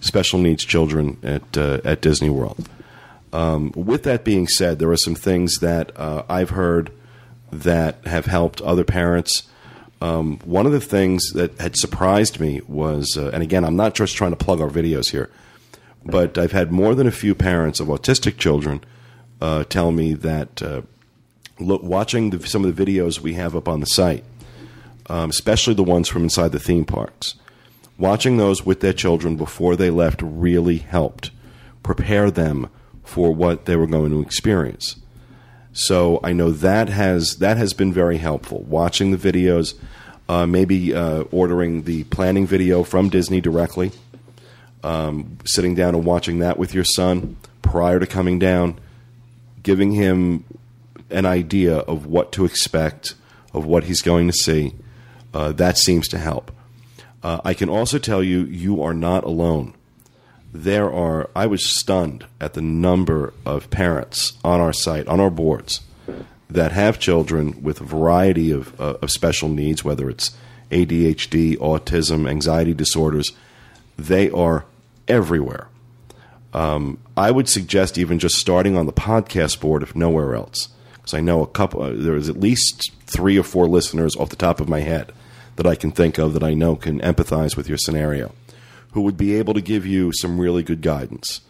[0.01, 2.67] special needs children at uh, at Disney World.
[3.31, 6.91] Um, with that being said, there are some things that uh, I've heard
[7.51, 9.43] that have helped other parents.
[10.01, 13.95] Um, one of the things that had surprised me was, uh, and again, I'm not
[13.95, 15.29] just trying to plug our videos here,
[16.03, 18.83] but I've had more than a few parents of autistic children
[19.41, 20.81] uh, tell me that uh,
[21.59, 24.23] look, watching the, some of the videos we have up on the site,
[25.07, 27.35] um, especially the ones from inside the theme parks,
[27.97, 31.31] watching those with their children before they left really helped
[31.83, 32.69] prepare them
[33.03, 34.97] for what they were going to experience.
[35.77, 38.61] So I know that has that has been very helpful.
[38.61, 39.75] Watching the videos,
[40.29, 43.91] uh, maybe uh, ordering the planning video from Disney directly,
[44.83, 48.79] um, sitting down and watching that with your son prior to coming down,
[49.63, 50.45] giving him
[51.09, 53.15] an idea of what to expect,
[53.53, 54.73] of what he's going to see.
[55.33, 56.53] Uh, that seems to help.
[57.21, 59.73] Uh, I can also tell you, you are not alone.
[60.57, 65.29] There are, I was stunned at the number of parents on our site, on our
[65.29, 65.81] boards,
[66.49, 70.33] that have children with a variety of, uh, of special needs, whether it's
[70.71, 73.33] ADHD, autism, anxiety disorders.
[73.97, 74.63] They are
[75.09, 75.67] everywhere.
[76.53, 81.13] Um, I would suggest even just starting on the podcast board, if nowhere else, because
[81.13, 81.81] I know a couple.
[81.81, 85.11] Uh, there's at least three or four listeners off the top of my head
[85.57, 88.31] that I can think of that I know can empathize with your scenario,
[88.95, 91.41] who would be able to give you some really good guidance.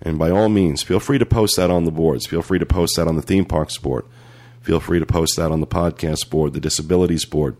[0.00, 2.24] And by all means, feel free to post that on the boards.
[2.24, 4.06] Feel free to post that on the theme parks board.
[4.62, 7.58] Feel free to post that on the podcast board, the disabilities board.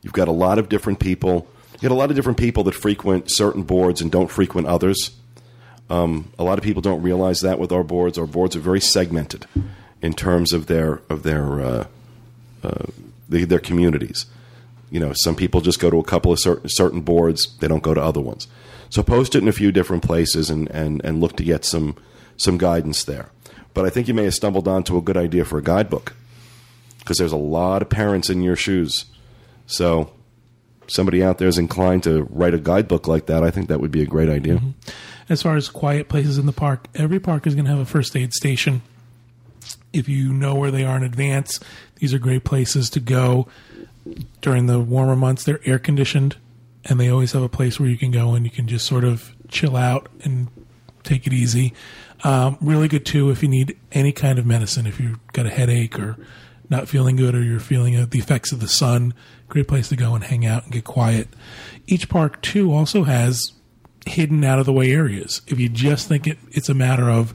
[0.00, 1.46] You've got a lot of different people.
[1.74, 5.10] You get a lot of different people that frequent certain boards and don't frequent others.
[5.90, 8.16] Um, a lot of people don't realize that with our boards.
[8.16, 9.44] Our boards are very segmented
[10.00, 11.86] in terms of their of their uh,
[12.64, 12.86] uh,
[13.28, 14.24] the, their communities.
[14.90, 17.82] You know, some people just go to a couple of certain, certain boards; they don't
[17.82, 18.48] go to other ones.
[18.88, 21.96] So post it in a few different places and, and, and look to get some
[22.36, 23.30] some guidance there.
[23.74, 26.14] But I think you may have stumbled onto a good idea for a guidebook
[26.98, 29.06] because there's a lot of parents in your shoes.
[29.66, 30.10] So
[30.86, 33.90] somebody out there is inclined to write a guidebook like that, I think that would
[33.90, 34.56] be a great idea.
[34.56, 34.70] Mm-hmm.
[35.28, 37.84] As far as quiet places in the park, every park is going to have a
[37.84, 38.82] first aid station.
[39.92, 41.58] If you know where they are in advance,
[41.96, 43.48] these are great places to go.
[44.40, 46.36] During the warmer months, they're air conditioned,
[46.84, 49.04] and they always have a place where you can go and you can just sort
[49.04, 50.48] of chill out and
[51.02, 51.72] take it easy.
[52.24, 54.86] Um, really good too if you need any kind of medicine.
[54.86, 56.16] If you've got a headache or
[56.68, 59.14] not feeling good or you're feeling uh, the effects of the sun,
[59.48, 61.28] great place to go and hang out and get quiet.
[61.86, 63.52] Each park too also has
[64.06, 65.42] hidden out of the way areas.
[65.46, 67.34] If you just think it, it's a matter of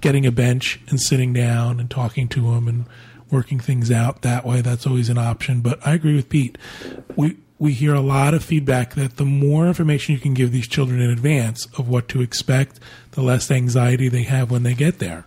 [0.00, 2.86] getting a bench and sitting down and talking to them and
[3.30, 5.60] working things out that way, that's always an option.
[5.60, 6.58] But I agree with Pete.
[7.16, 10.68] We we hear a lot of feedback that the more information you can give these
[10.68, 12.78] children in advance of what to expect,
[13.12, 15.24] the less anxiety they have when they get there.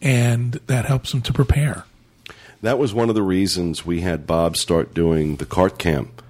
[0.00, 1.84] And that helps them to prepare.
[2.62, 6.22] That was one of the reasons we had Bob start doing the cart camp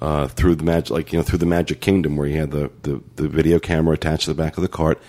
[0.00, 2.70] uh, through the magic, like you know, through the Magic Kingdom, where he had the,
[2.82, 5.00] the, the video camera attached to the back of the cart,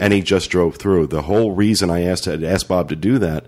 [0.00, 1.06] and he just drove through.
[1.06, 3.46] The whole reason I asked I asked Bob to do that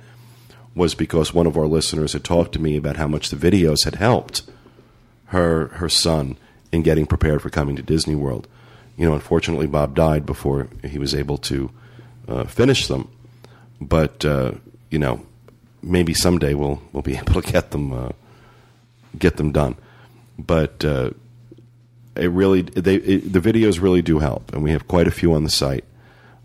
[0.75, 3.85] was because one of our listeners had talked to me about how much the videos
[3.85, 4.43] had helped
[5.27, 6.37] her her son
[6.73, 8.49] in getting prepared for coming to Disney World.
[8.97, 11.71] You know, unfortunately, Bob died before he was able to
[12.29, 13.11] uh, finish them.
[13.81, 14.53] But uh,
[14.91, 15.25] you know,
[15.83, 18.11] maybe someday we'll we'll be able to get them uh,
[19.19, 19.77] get them done.
[20.39, 21.11] But uh,
[22.17, 25.35] it really they it, the videos really do help, and we have quite a few
[25.35, 25.85] on the site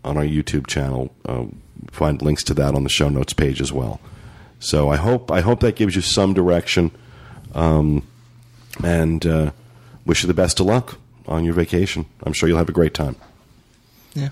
[0.03, 1.11] on our YouTube channel.
[1.25, 1.61] Um,
[1.91, 3.99] find links to that on the show notes page as well.
[4.59, 6.91] So I hope I hope that gives you some direction,
[7.55, 8.05] um,
[8.83, 9.51] and uh,
[10.05, 10.97] wish you the best of luck
[11.27, 12.05] on your vacation.
[12.23, 13.15] I'm sure you'll have a great time.
[14.13, 14.29] Yeah.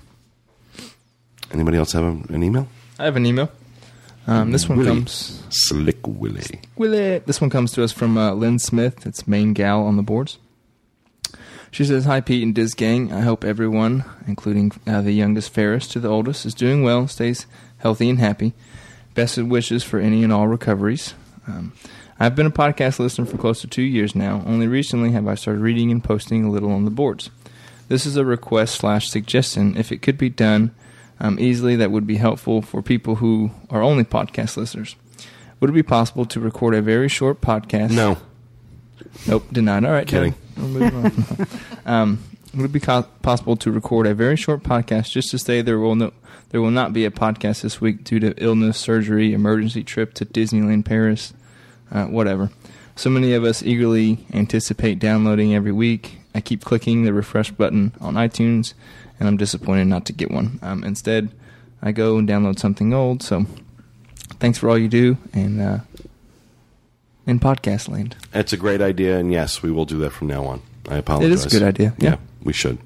[1.52, 2.68] Anybody else have a, an email?
[3.00, 3.50] I have an email.
[4.26, 4.90] Um, this one Willie.
[4.90, 5.42] comes.
[5.50, 6.60] Slick Willie.
[6.76, 7.20] Willie.
[7.20, 9.06] This one comes to us from uh, Lynn Smith.
[9.08, 10.38] It's main gal on the boards.
[11.72, 13.14] She says, "Hi Pete and DIS gang.
[13.14, 17.46] I hope everyone, including uh, the youngest Ferris to the oldest, is doing well, stays
[17.78, 18.54] healthy and happy.
[19.18, 21.16] Best of wishes for any and all recoveries.
[21.48, 21.74] Um,
[22.20, 24.44] I've been a podcast listener for close to two years now.
[24.46, 27.32] Only recently have I started reading and posting a little on the boards.
[27.88, 29.76] This is a request slash suggestion.
[29.76, 30.70] If it could be done
[31.20, 34.96] um, easily, that would be helpful for people who are only podcast listeners.
[35.60, 37.90] Would it be possible to record a very short podcast?
[37.90, 38.18] No.
[39.28, 39.84] Nope, denied.
[39.84, 40.36] All right, Kidding.
[40.56, 41.48] We'll move on.
[41.92, 42.24] um,
[42.58, 45.80] would it be co- possible to record a very short podcast just to say there
[45.80, 46.12] will no,
[46.50, 50.26] there will not be a podcast this week due to illness, surgery, emergency trip to
[50.26, 51.34] Disneyland Paris,
[51.92, 52.50] uh, whatever.
[52.96, 56.18] So many of us eagerly anticipate downloading every week.
[56.34, 58.74] I keep clicking the refresh button on iTunes,
[59.20, 60.60] and I'm disappointed not to get one.
[60.64, 61.30] Um, instead,
[61.82, 63.22] I go and download something old.
[63.22, 63.46] So,
[64.40, 65.78] thanks for all you do, and uh,
[67.28, 68.16] in podcast land.
[68.32, 70.62] That's a great idea, and yes, we will do that from now on.
[70.90, 71.30] I apologize.
[71.30, 72.18] It is a good idea, yeah.
[72.44, 72.78] We should.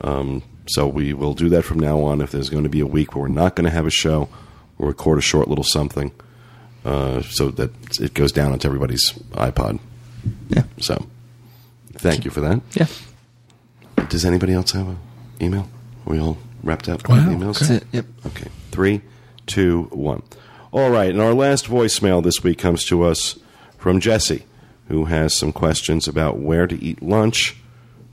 [0.00, 2.20] Um, so we will do that from now on.
[2.20, 4.28] If there's going to be a week where we're not going to have a show,
[4.76, 6.12] we'll record a short little something
[6.84, 7.70] uh, so that
[8.00, 9.80] it goes down onto everybody's iPod.
[10.48, 10.64] Yeah.
[10.80, 11.06] So
[11.94, 12.60] thank you for that.
[12.74, 12.86] Yeah.
[14.08, 14.98] Does anybody else have an
[15.40, 15.68] email?
[16.06, 17.58] Are we all wrapped up Wow, with emails?
[17.60, 17.84] That's it.
[17.92, 18.06] Yep.
[18.26, 18.48] Okay.
[18.70, 19.00] Three,
[19.46, 20.22] two, one.
[20.70, 21.10] All right.
[21.10, 23.38] And our last voicemail this week comes to us
[23.78, 24.44] from Jesse,
[24.88, 27.56] who has some questions about where to eat lunch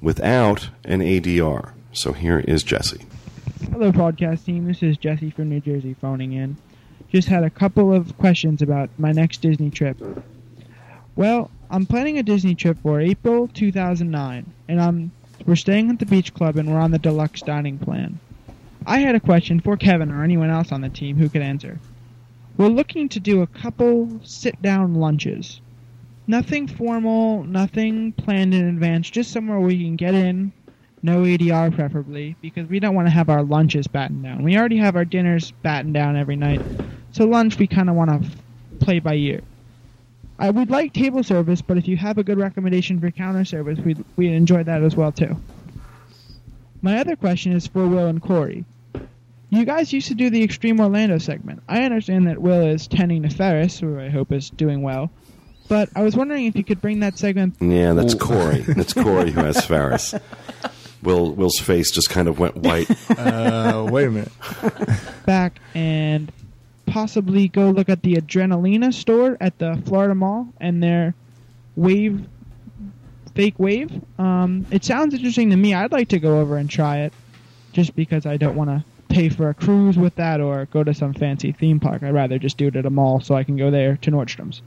[0.05, 1.71] without an ADR.
[1.91, 3.03] So here is Jesse.
[3.71, 4.67] Hello, podcast team.
[4.67, 6.57] This is Jesse from New Jersey phoning in.
[7.09, 9.97] Just had a couple of questions about my next Disney trip.
[11.15, 15.11] Well, I'm planning a Disney trip for April 2009, and I'm
[15.47, 18.19] we're staying at the beach club and we're on the deluxe dining plan.
[18.85, 21.79] I had a question for Kevin or anyone else on the team who could answer.
[22.57, 25.61] We're looking to do a couple sit-down lunches.
[26.27, 30.51] Nothing formal, nothing planned in advance, just somewhere we can get in,
[31.03, 34.43] no ADR preferably, because we don't want to have our lunches battened down.
[34.43, 36.61] We already have our dinners battened down every night,
[37.11, 38.35] so lunch we kind of want to f-
[38.79, 39.41] play by ear.
[40.39, 43.79] I would like table service, but if you have a good recommendation for counter service,
[43.79, 45.39] we'd, we'd enjoy that as well too.
[46.81, 48.65] My other question is for Will and Corey.
[49.49, 51.61] You guys used to do the Extreme Orlando segment.
[51.69, 55.11] I understand that Will is tending to Ferris, who I hope is doing well,
[55.67, 58.19] but I was wondering if you could bring that segment Yeah, that's Ooh.
[58.19, 58.59] Corey.
[58.61, 60.13] That's Corey who has Ferris.
[61.03, 62.89] Will Will's face just kind of went white.
[63.11, 64.31] Uh, wait a minute.
[65.25, 66.31] back and
[66.87, 71.13] possibly go look at the Adrenalina store at the Florida Mall and their
[71.75, 72.25] wave,
[73.35, 73.91] fake wave.
[74.17, 75.73] Um, it sounds interesting to me.
[75.73, 77.13] I'd like to go over and try it,
[77.73, 80.93] just because I don't want to pay for a cruise with that or go to
[80.93, 82.01] some fancy theme park.
[82.03, 84.61] I'd rather just do it at a mall so I can go there to Nordstrom's.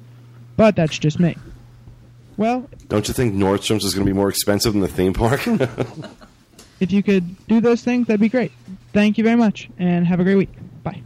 [0.59, 1.37] But that's just me.
[2.37, 5.47] Well, Don't you think Nordstrom's is going to be more expensive than the theme park?
[6.81, 8.51] if you could do those things, that'd be great.
[8.93, 10.51] Thank you very much, and have a great week.
[10.83, 11.01] Bye.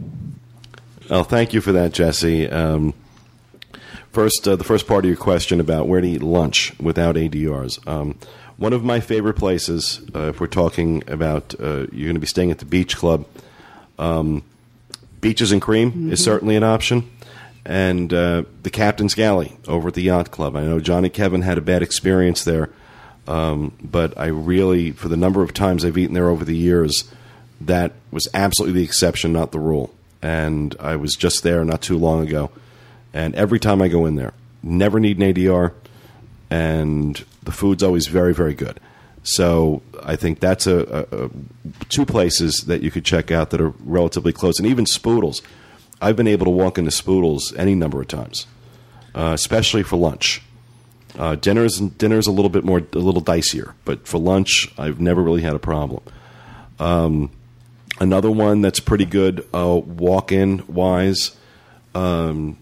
[1.10, 2.48] Well, thank you for that, Jesse.
[2.48, 2.94] Um,
[4.10, 7.86] first, uh, the first part of your question about where to eat lunch without ADRs.
[7.86, 8.16] Um,
[8.56, 12.26] one of my favorite places, uh, if we're talking about uh, you're going to be
[12.26, 13.26] staying at the beach club,
[13.98, 14.44] um,
[15.20, 17.10] Beaches and Cream is certainly an option.
[17.64, 20.56] And uh, the Captain's Galley over at the Yacht Club.
[20.56, 22.70] I know John and Kevin had a bad experience there,
[23.28, 27.10] um, but I really, for the number of times I've eaten there over the years,
[27.60, 29.94] that was absolutely the exception, not the rule.
[30.20, 32.50] And I was just there not too long ago,
[33.14, 34.32] and every time I go in there,
[34.62, 35.72] never need an ADR,
[36.50, 38.78] and the food's always very, very good.
[39.24, 41.30] So I think that's a, a, a
[41.88, 45.42] two places that you could check out that are relatively close, and even Spoodles.
[46.02, 48.46] I've been able to walk into Spoodles any number of times,
[49.14, 50.42] uh, especially for lunch.
[51.16, 55.22] Uh, dinner's dinner's a little bit more a little dicier, but for lunch, I've never
[55.22, 56.02] really had a problem.
[56.80, 57.30] Um,
[58.00, 61.36] another one that's pretty good uh, walk-in wise
[61.94, 62.58] um,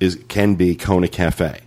[0.00, 1.60] is can be Kona Cafe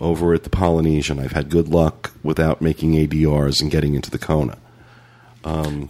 [0.00, 1.18] over at the Polynesian.
[1.18, 4.58] I've had good luck without making ADRs and getting into the Kona.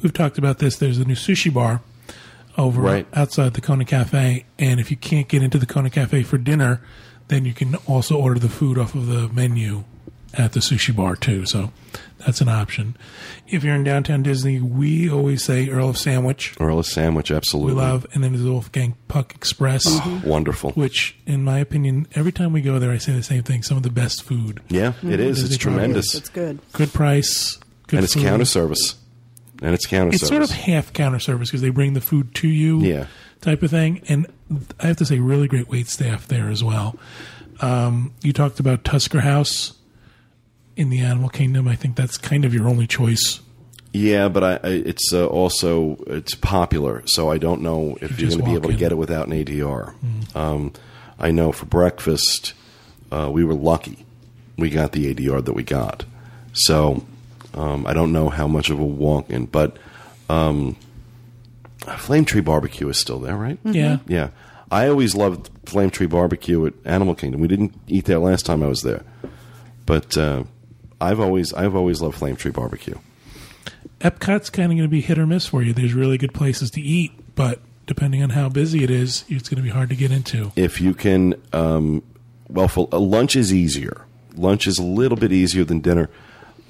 [0.03, 0.77] We've talked about this.
[0.77, 1.81] There's a new sushi bar
[2.57, 3.07] over Right.
[3.15, 6.81] outside the Kona Cafe, and if you can't get into the Kona Cafe for dinner,
[7.29, 9.85] then you can also order the food off of the menu
[10.35, 11.47] at the sushi bar too.
[11.47, 11.71] So
[12.19, 12.97] that's an option.
[13.47, 16.55] If you're in downtown Disney, we always say Earl of Sandwich.
[16.59, 17.75] Earl of Sandwich, absolutely.
[17.75, 20.17] We love, and then there's the Wolfgang Puck Express, mm-hmm.
[20.19, 20.25] mhm.
[20.25, 20.73] Wonderful.
[20.73, 23.63] which, in my opinion, every time we go there, I say the same thing.
[23.63, 25.11] Some of the best food, Yeah, it mm-hmm.
[25.13, 25.41] is.
[25.41, 26.15] Disney It's tremendous.
[26.15, 26.59] It's good.
[26.73, 28.25] good price, good And it's food.
[28.25, 28.97] counter service.
[29.65, 32.49] And it's counter It's sort of half counter service because they bring the food to
[32.49, 33.07] you, Yeah.
[33.41, 34.03] type of thing.
[34.09, 34.27] And
[34.79, 36.97] I have to say, really great wait staff there as well.
[37.61, 39.73] Um, you talked about Tusker House
[40.77, 41.67] in the Animal Kingdom.
[41.67, 43.41] I think that's kind of your only choice.
[43.93, 48.27] Yeah, but I, I, it's uh, also it's popular, so I don't know if You
[48.27, 49.95] you're going to be able to get it without an ADR.
[50.37, 50.73] Um,
[51.19, 52.55] I know for breakfast,
[53.13, 54.05] uh, we were lucky;
[54.59, 56.05] we got the ADR that we got.
[56.55, 57.05] So
[57.55, 59.77] um, I don't know how much of a walk-in, but
[60.29, 60.77] um,
[61.99, 63.59] Flame Tree Barbecue is still there, right?
[63.65, 63.99] Yeah.
[64.07, 64.31] Yeah,
[64.71, 67.41] I always loved Flame Tree Barbecue at Animal Kingdom.
[67.41, 69.03] We didn't eat there last time I was there,
[69.87, 70.45] but uh,
[71.01, 72.97] I've always I've always loved Flame Tree Barbecue.
[74.01, 75.73] Epcot's kind of going to be hit or miss for you.
[75.73, 79.57] There's really good places to eat, but depending on how busy it is, it's going
[79.57, 80.53] to be hard to get into.
[80.57, 82.03] If you can, um,
[82.49, 84.05] well, for, uh, lunch is easier.
[84.35, 86.11] Lunch is a little bit easier than dinner.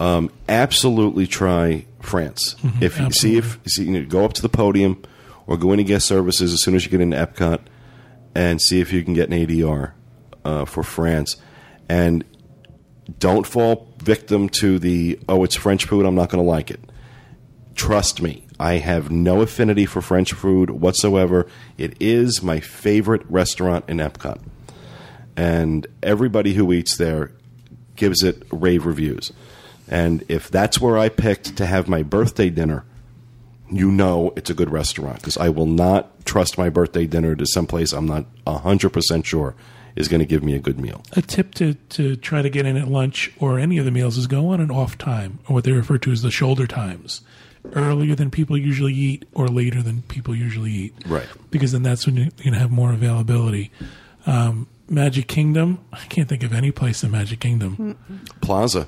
[0.00, 2.56] Um, absolutely try France.
[2.80, 5.02] if you see if see, you know, go up to the podium
[5.46, 7.60] or go into guest services as soon as you get into Epcot
[8.34, 9.92] and see if you can get an ADR
[10.44, 11.36] uh, for France.
[11.88, 12.24] And
[13.18, 16.80] don't fall victim to the oh it's French food I'm not going to like it.
[17.74, 21.46] Trust me, I have no affinity for French food whatsoever.
[21.76, 24.40] It is my favorite restaurant in Epcot.
[25.36, 27.32] And everybody who eats there
[27.96, 29.32] gives it rave reviews.
[29.88, 32.84] And if that's where I picked to have my birthday dinner,
[33.70, 37.46] you know it's a good restaurant because I will not trust my birthday dinner to
[37.46, 39.54] someplace I'm not 100% sure
[39.96, 41.02] is going to give me a good meal.
[41.12, 44.16] A tip to, to try to get in at lunch or any of the meals
[44.16, 47.20] is go on an off time, or what they refer to as the shoulder times.
[47.72, 50.94] Earlier than people usually eat, or later than people usually eat.
[51.06, 51.26] Right.
[51.50, 53.70] Because then that's when you're going to have more availability.
[54.26, 57.96] Um, Magic Kingdom, I can't think of any place in Magic Kingdom.
[58.42, 58.86] Plaza.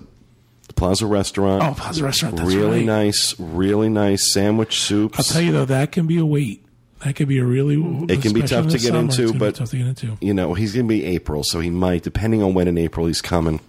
[0.77, 1.63] Plaza restaurant.
[1.63, 2.87] Oh, Plaza Restaurant, that's really right.
[2.87, 5.19] nice, really nice sandwich soups.
[5.19, 6.65] I'll tell you though, that can be a wait.
[7.05, 7.77] That could be a really.
[8.09, 9.87] It can be tough to get summer, into, it's gonna be but tough to get
[9.87, 10.17] into.
[10.21, 13.07] you know he's going to be April, so he might, depending on when in April
[13.07, 13.61] he's coming,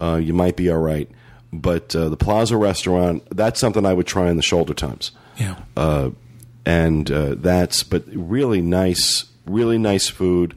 [0.00, 1.08] uh, you might be all right.
[1.52, 5.12] But uh, the Plaza restaurant, that's something I would try in the shoulder times.
[5.38, 5.56] Yeah.
[5.76, 6.10] Uh,
[6.66, 10.56] and uh, that's, but really nice, really nice food.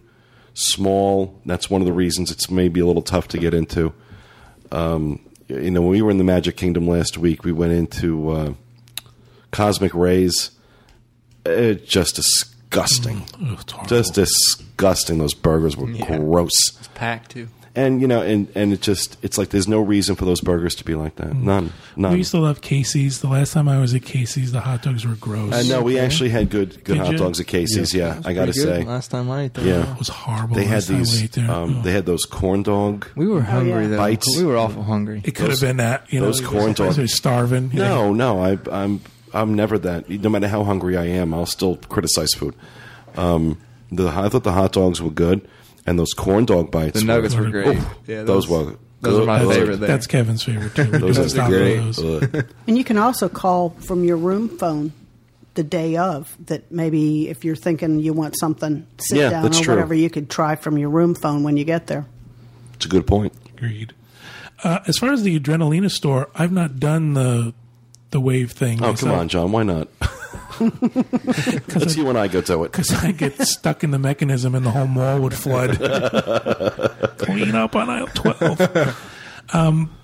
[0.54, 1.40] Small.
[1.46, 3.94] That's one of the reasons it's maybe a little tough to get into.
[4.72, 5.22] Um,
[5.60, 8.54] you know, when we were in the Magic Kingdom last week, we went into uh,
[9.52, 10.52] Cosmic Rays.
[11.46, 13.24] It's just disgusting.
[13.46, 13.88] Ugh, it's.
[13.88, 15.18] Just disgusting.
[15.18, 16.18] Those burgers were Yeah.
[16.18, 16.52] gross.
[16.80, 17.48] It's packed too.
[17.74, 20.76] And you know, and and it just it's like there's no reason for those burgers
[20.76, 21.34] to be like that.
[21.34, 21.72] None.
[21.96, 22.12] None.
[22.12, 23.22] We used to love Casey's.
[23.22, 25.54] The last time I was at Casey's, the hot dogs were gross.
[25.54, 27.18] I know we actually had good good Did hot you?
[27.18, 27.94] dogs at Casey's.
[27.94, 28.84] Yeah, I got to say.
[28.84, 29.66] last time I ate there.
[29.66, 30.56] Yeah, It was horrible.
[30.56, 31.38] They had last these.
[31.38, 31.84] Um, Ugh.
[31.86, 33.08] they had those corn dog.
[33.16, 33.88] We were hungry yeah.
[33.90, 33.98] though.
[33.98, 34.38] Bites.
[34.38, 35.22] We were awful hungry.
[35.24, 36.12] It could have been that.
[36.12, 36.98] You know, those corn dogs.
[36.98, 37.72] They're starving.
[37.74, 39.00] No, no, I, I'm
[39.34, 40.10] I'm never that.
[40.10, 42.56] No matter how hungry I am, I'll still criticize food.
[43.16, 43.58] Um,
[43.92, 45.48] the I thought the hot dogs were good,
[45.86, 47.00] and those corn dog bites.
[47.00, 47.78] The nuggets were- were great.
[47.80, 49.56] Oh, yeah, those were those are my good.
[49.56, 49.88] favorite there.
[49.88, 50.84] That's Kevin's favorite too.
[51.00, 51.78] Those are stop great.
[51.78, 51.98] those.
[52.68, 54.94] And you can also call from your room phone
[55.56, 59.50] the day of that maybe if you're thinking you want something sit Yeah, down or
[59.50, 59.74] true.
[59.74, 62.06] whatever you could try from your room phone when you get there.
[62.76, 63.34] It's a good point.
[63.58, 63.94] Agreed.
[64.64, 67.56] Uh, as far as the Adrenalina store, I've not done the
[68.12, 68.84] the wave thing.
[68.84, 69.52] Oh, come on, John.
[69.52, 69.88] Why not?
[71.76, 72.72] Let's you and I go to it.
[72.72, 75.78] Because I get stuck in the mechanism and the whole mall would flood.
[77.18, 79.50] Clean up on aisle 12.
[79.54, 79.96] Um,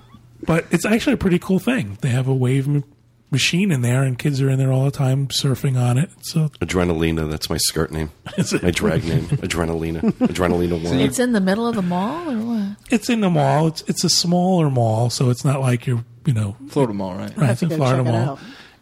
[0.45, 1.97] but it's actually a pretty cool thing.
[2.01, 2.84] They have a wave m-
[3.32, 6.09] machine in there, and kids are in there all the time surfing on it.
[6.21, 7.30] So Adrenalina.
[7.30, 8.11] That's my skirt name.
[8.38, 8.63] Is it?
[8.63, 9.25] My drag name.
[9.25, 10.01] Adrenalina.
[10.01, 10.99] Adrenalina one.
[10.99, 12.78] It's in the middle of the mall, or what?
[12.91, 13.67] it's in the mall.
[13.67, 17.36] It's it's a smaller mall, so it's not like you're, you know, Florida Mall, right?
[17.38, 18.39] right, it's in Florida check it Mall.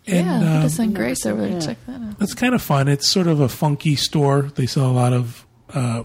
[0.07, 0.13] Out.
[0.13, 1.59] And, yeah, um, send Grace over there yeah.
[1.59, 2.15] to check that out.
[2.21, 2.87] It's kind of fun.
[2.87, 4.43] It's sort of a funky store.
[4.43, 6.03] They sell a lot of, uh,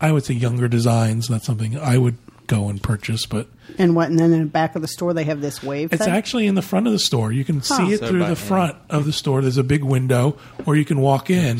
[0.00, 1.28] I would say, younger designs.
[1.28, 3.26] That's something I would go and purchase.
[3.26, 3.48] But
[3.78, 4.10] And what?
[4.10, 5.92] And then in the back of the store they have this wave.
[5.92, 6.12] it's thing?
[6.12, 7.30] actually in the front of the store.
[7.32, 9.40] You can see it So through by- the front of the store.
[9.42, 10.36] There's a big window,
[10.66, 11.58] or you can walk in,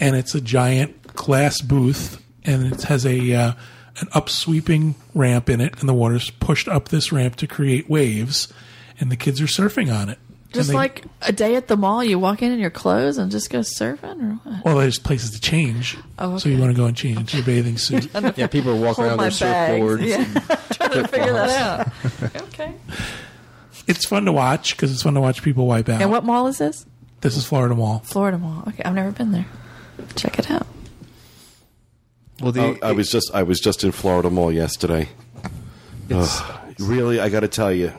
[0.00, 3.52] and it's a giant glass booth, and it has a uh,
[4.00, 8.52] an upsweeping ramp in it, and the water's pushed up this ramp to create waves,
[9.00, 10.18] and the kids are surfing on it.
[10.56, 13.30] Just they- like a day at the mall, you walk in in your clothes and
[13.30, 14.64] just go surfing, or what?
[14.64, 15.96] well, there's places to change.
[16.18, 18.08] Oh, So you want to go and change into your bathing suit.
[18.36, 19.82] Yeah, people are walking around with their bags.
[19.84, 20.06] surfboards.
[20.06, 20.56] Yeah.
[20.72, 21.50] Trying to figure that
[22.34, 22.36] out.
[22.48, 22.74] okay.
[23.86, 26.02] it's fun to watch because it's fun to watch people wipe out.
[26.02, 26.84] And what mall is this?
[27.20, 28.00] This is Florida Mall.
[28.00, 28.64] Florida Mall.
[28.68, 29.46] Okay, I've never been there.
[30.16, 30.66] Check it out.
[32.40, 35.08] Well, the, I, I was just I was just in Florida Mall yesterday.
[36.08, 37.92] it's, Ugh, really, I got to tell you,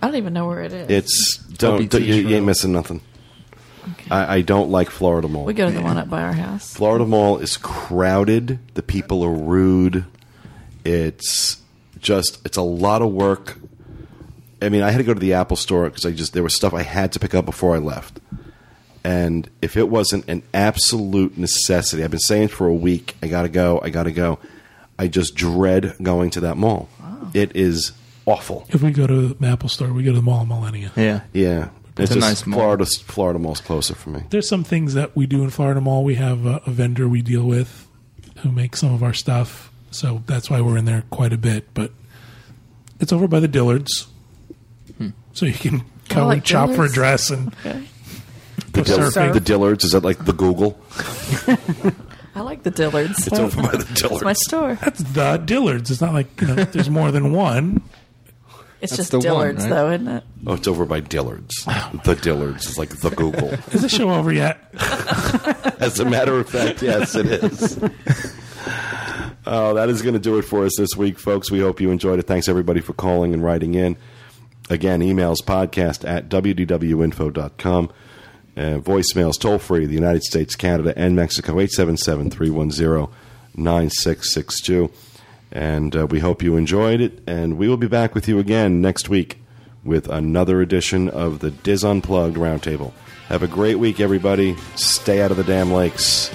[0.00, 0.90] I don't even know where it is.
[0.90, 3.00] it's don't, don't- you, you ain't missing nothing.
[3.92, 4.10] Okay.
[4.10, 5.44] I, I don't like Florida Mall.
[5.44, 6.72] we go to the one up by our house.
[6.74, 8.58] Florida Mall is crowded.
[8.74, 10.06] The people are rude.
[10.84, 11.60] It's
[11.98, 13.58] just it's a lot of work.
[14.62, 16.54] I mean, I had to go to the Apple store because I just there was
[16.54, 18.20] stuff I had to pick up before I left.
[19.04, 23.42] And if it wasn't an absolute necessity, I've been saying for a week, I got
[23.42, 24.38] to go, I got to go.
[24.98, 26.88] I just dread going to that mall.
[27.34, 27.92] It is
[28.26, 28.66] awful.
[28.68, 30.90] If we go to the Apple store, we go to the Mall of Millenia.
[30.96, 31.22] yeah.
[31.32, 31.68] Yeah.
[31.96, 32.58] It's, a nice mall.
[32.58, 32.86] Florida.
[32.86, 34.24] Florida Mall's closer for me.
[34.30, 36.02] There's some things that we do in Florida Mall.
[36.02, 37.86] We have a, a vendor we deal with
[38.38, 41.72] who makes some of our stuff, so that's why we're in there quite a bit.
[41.72, 41.92] But
[42.98, 44.06] it's over by the Dillards,
[44.98, 45.10] hmm.
[45.34, 47.86] so you can go like and chop for a dress and Okay.
[48.72, 49.32] The, Dill- surfing.
[49.34, 50.76] the Dillards is that like the Google?
[52.34, 53.26] I like the Dillards.
[53.26, 54.74] It's over by the It's my store.
[54.74, 55.90] that's the Dillards.
[55.92, 57.82] It's not like you know there's more than one.
[58.84, 59.68] It's That's just the one, Dillards, right?
[59.70, 60.24] though, isn't it?
[60.46, 61.64] Oh, it's over by Dillards.
[62.04, 63.48] The Dillards is like the Google.
[63.72, 64.58] Is the show over yet?
[65.80, 67.78] As a matter of fact, yes, it is.
[69.46, 71.50] Oh, that is going to do it for us this week, folks.
[71.50, 72.26] We hope you enjoyed it.
[72.26, 73.96] Thanks, everybody, for calling and writing in.
[74.70, 77.90] Again, emails podcast at wdwinfo.com.
[78.56, 83.08] Uh, voicemails toll free, the United States, Canada, and Mexico, 877 310
[83.56, 84.90] 9662.
[85.54, 87.22] And uh, we hope you enjoyed it.
[87.26, 89.40] And we will be back with you again next week
[89.84, 92.92] with another edition of the DIS Unplugged Roundtable.
[93.28, 94.56] Have a great week, everybody.
[94.74, 96.30] Stay out of the damn lakes.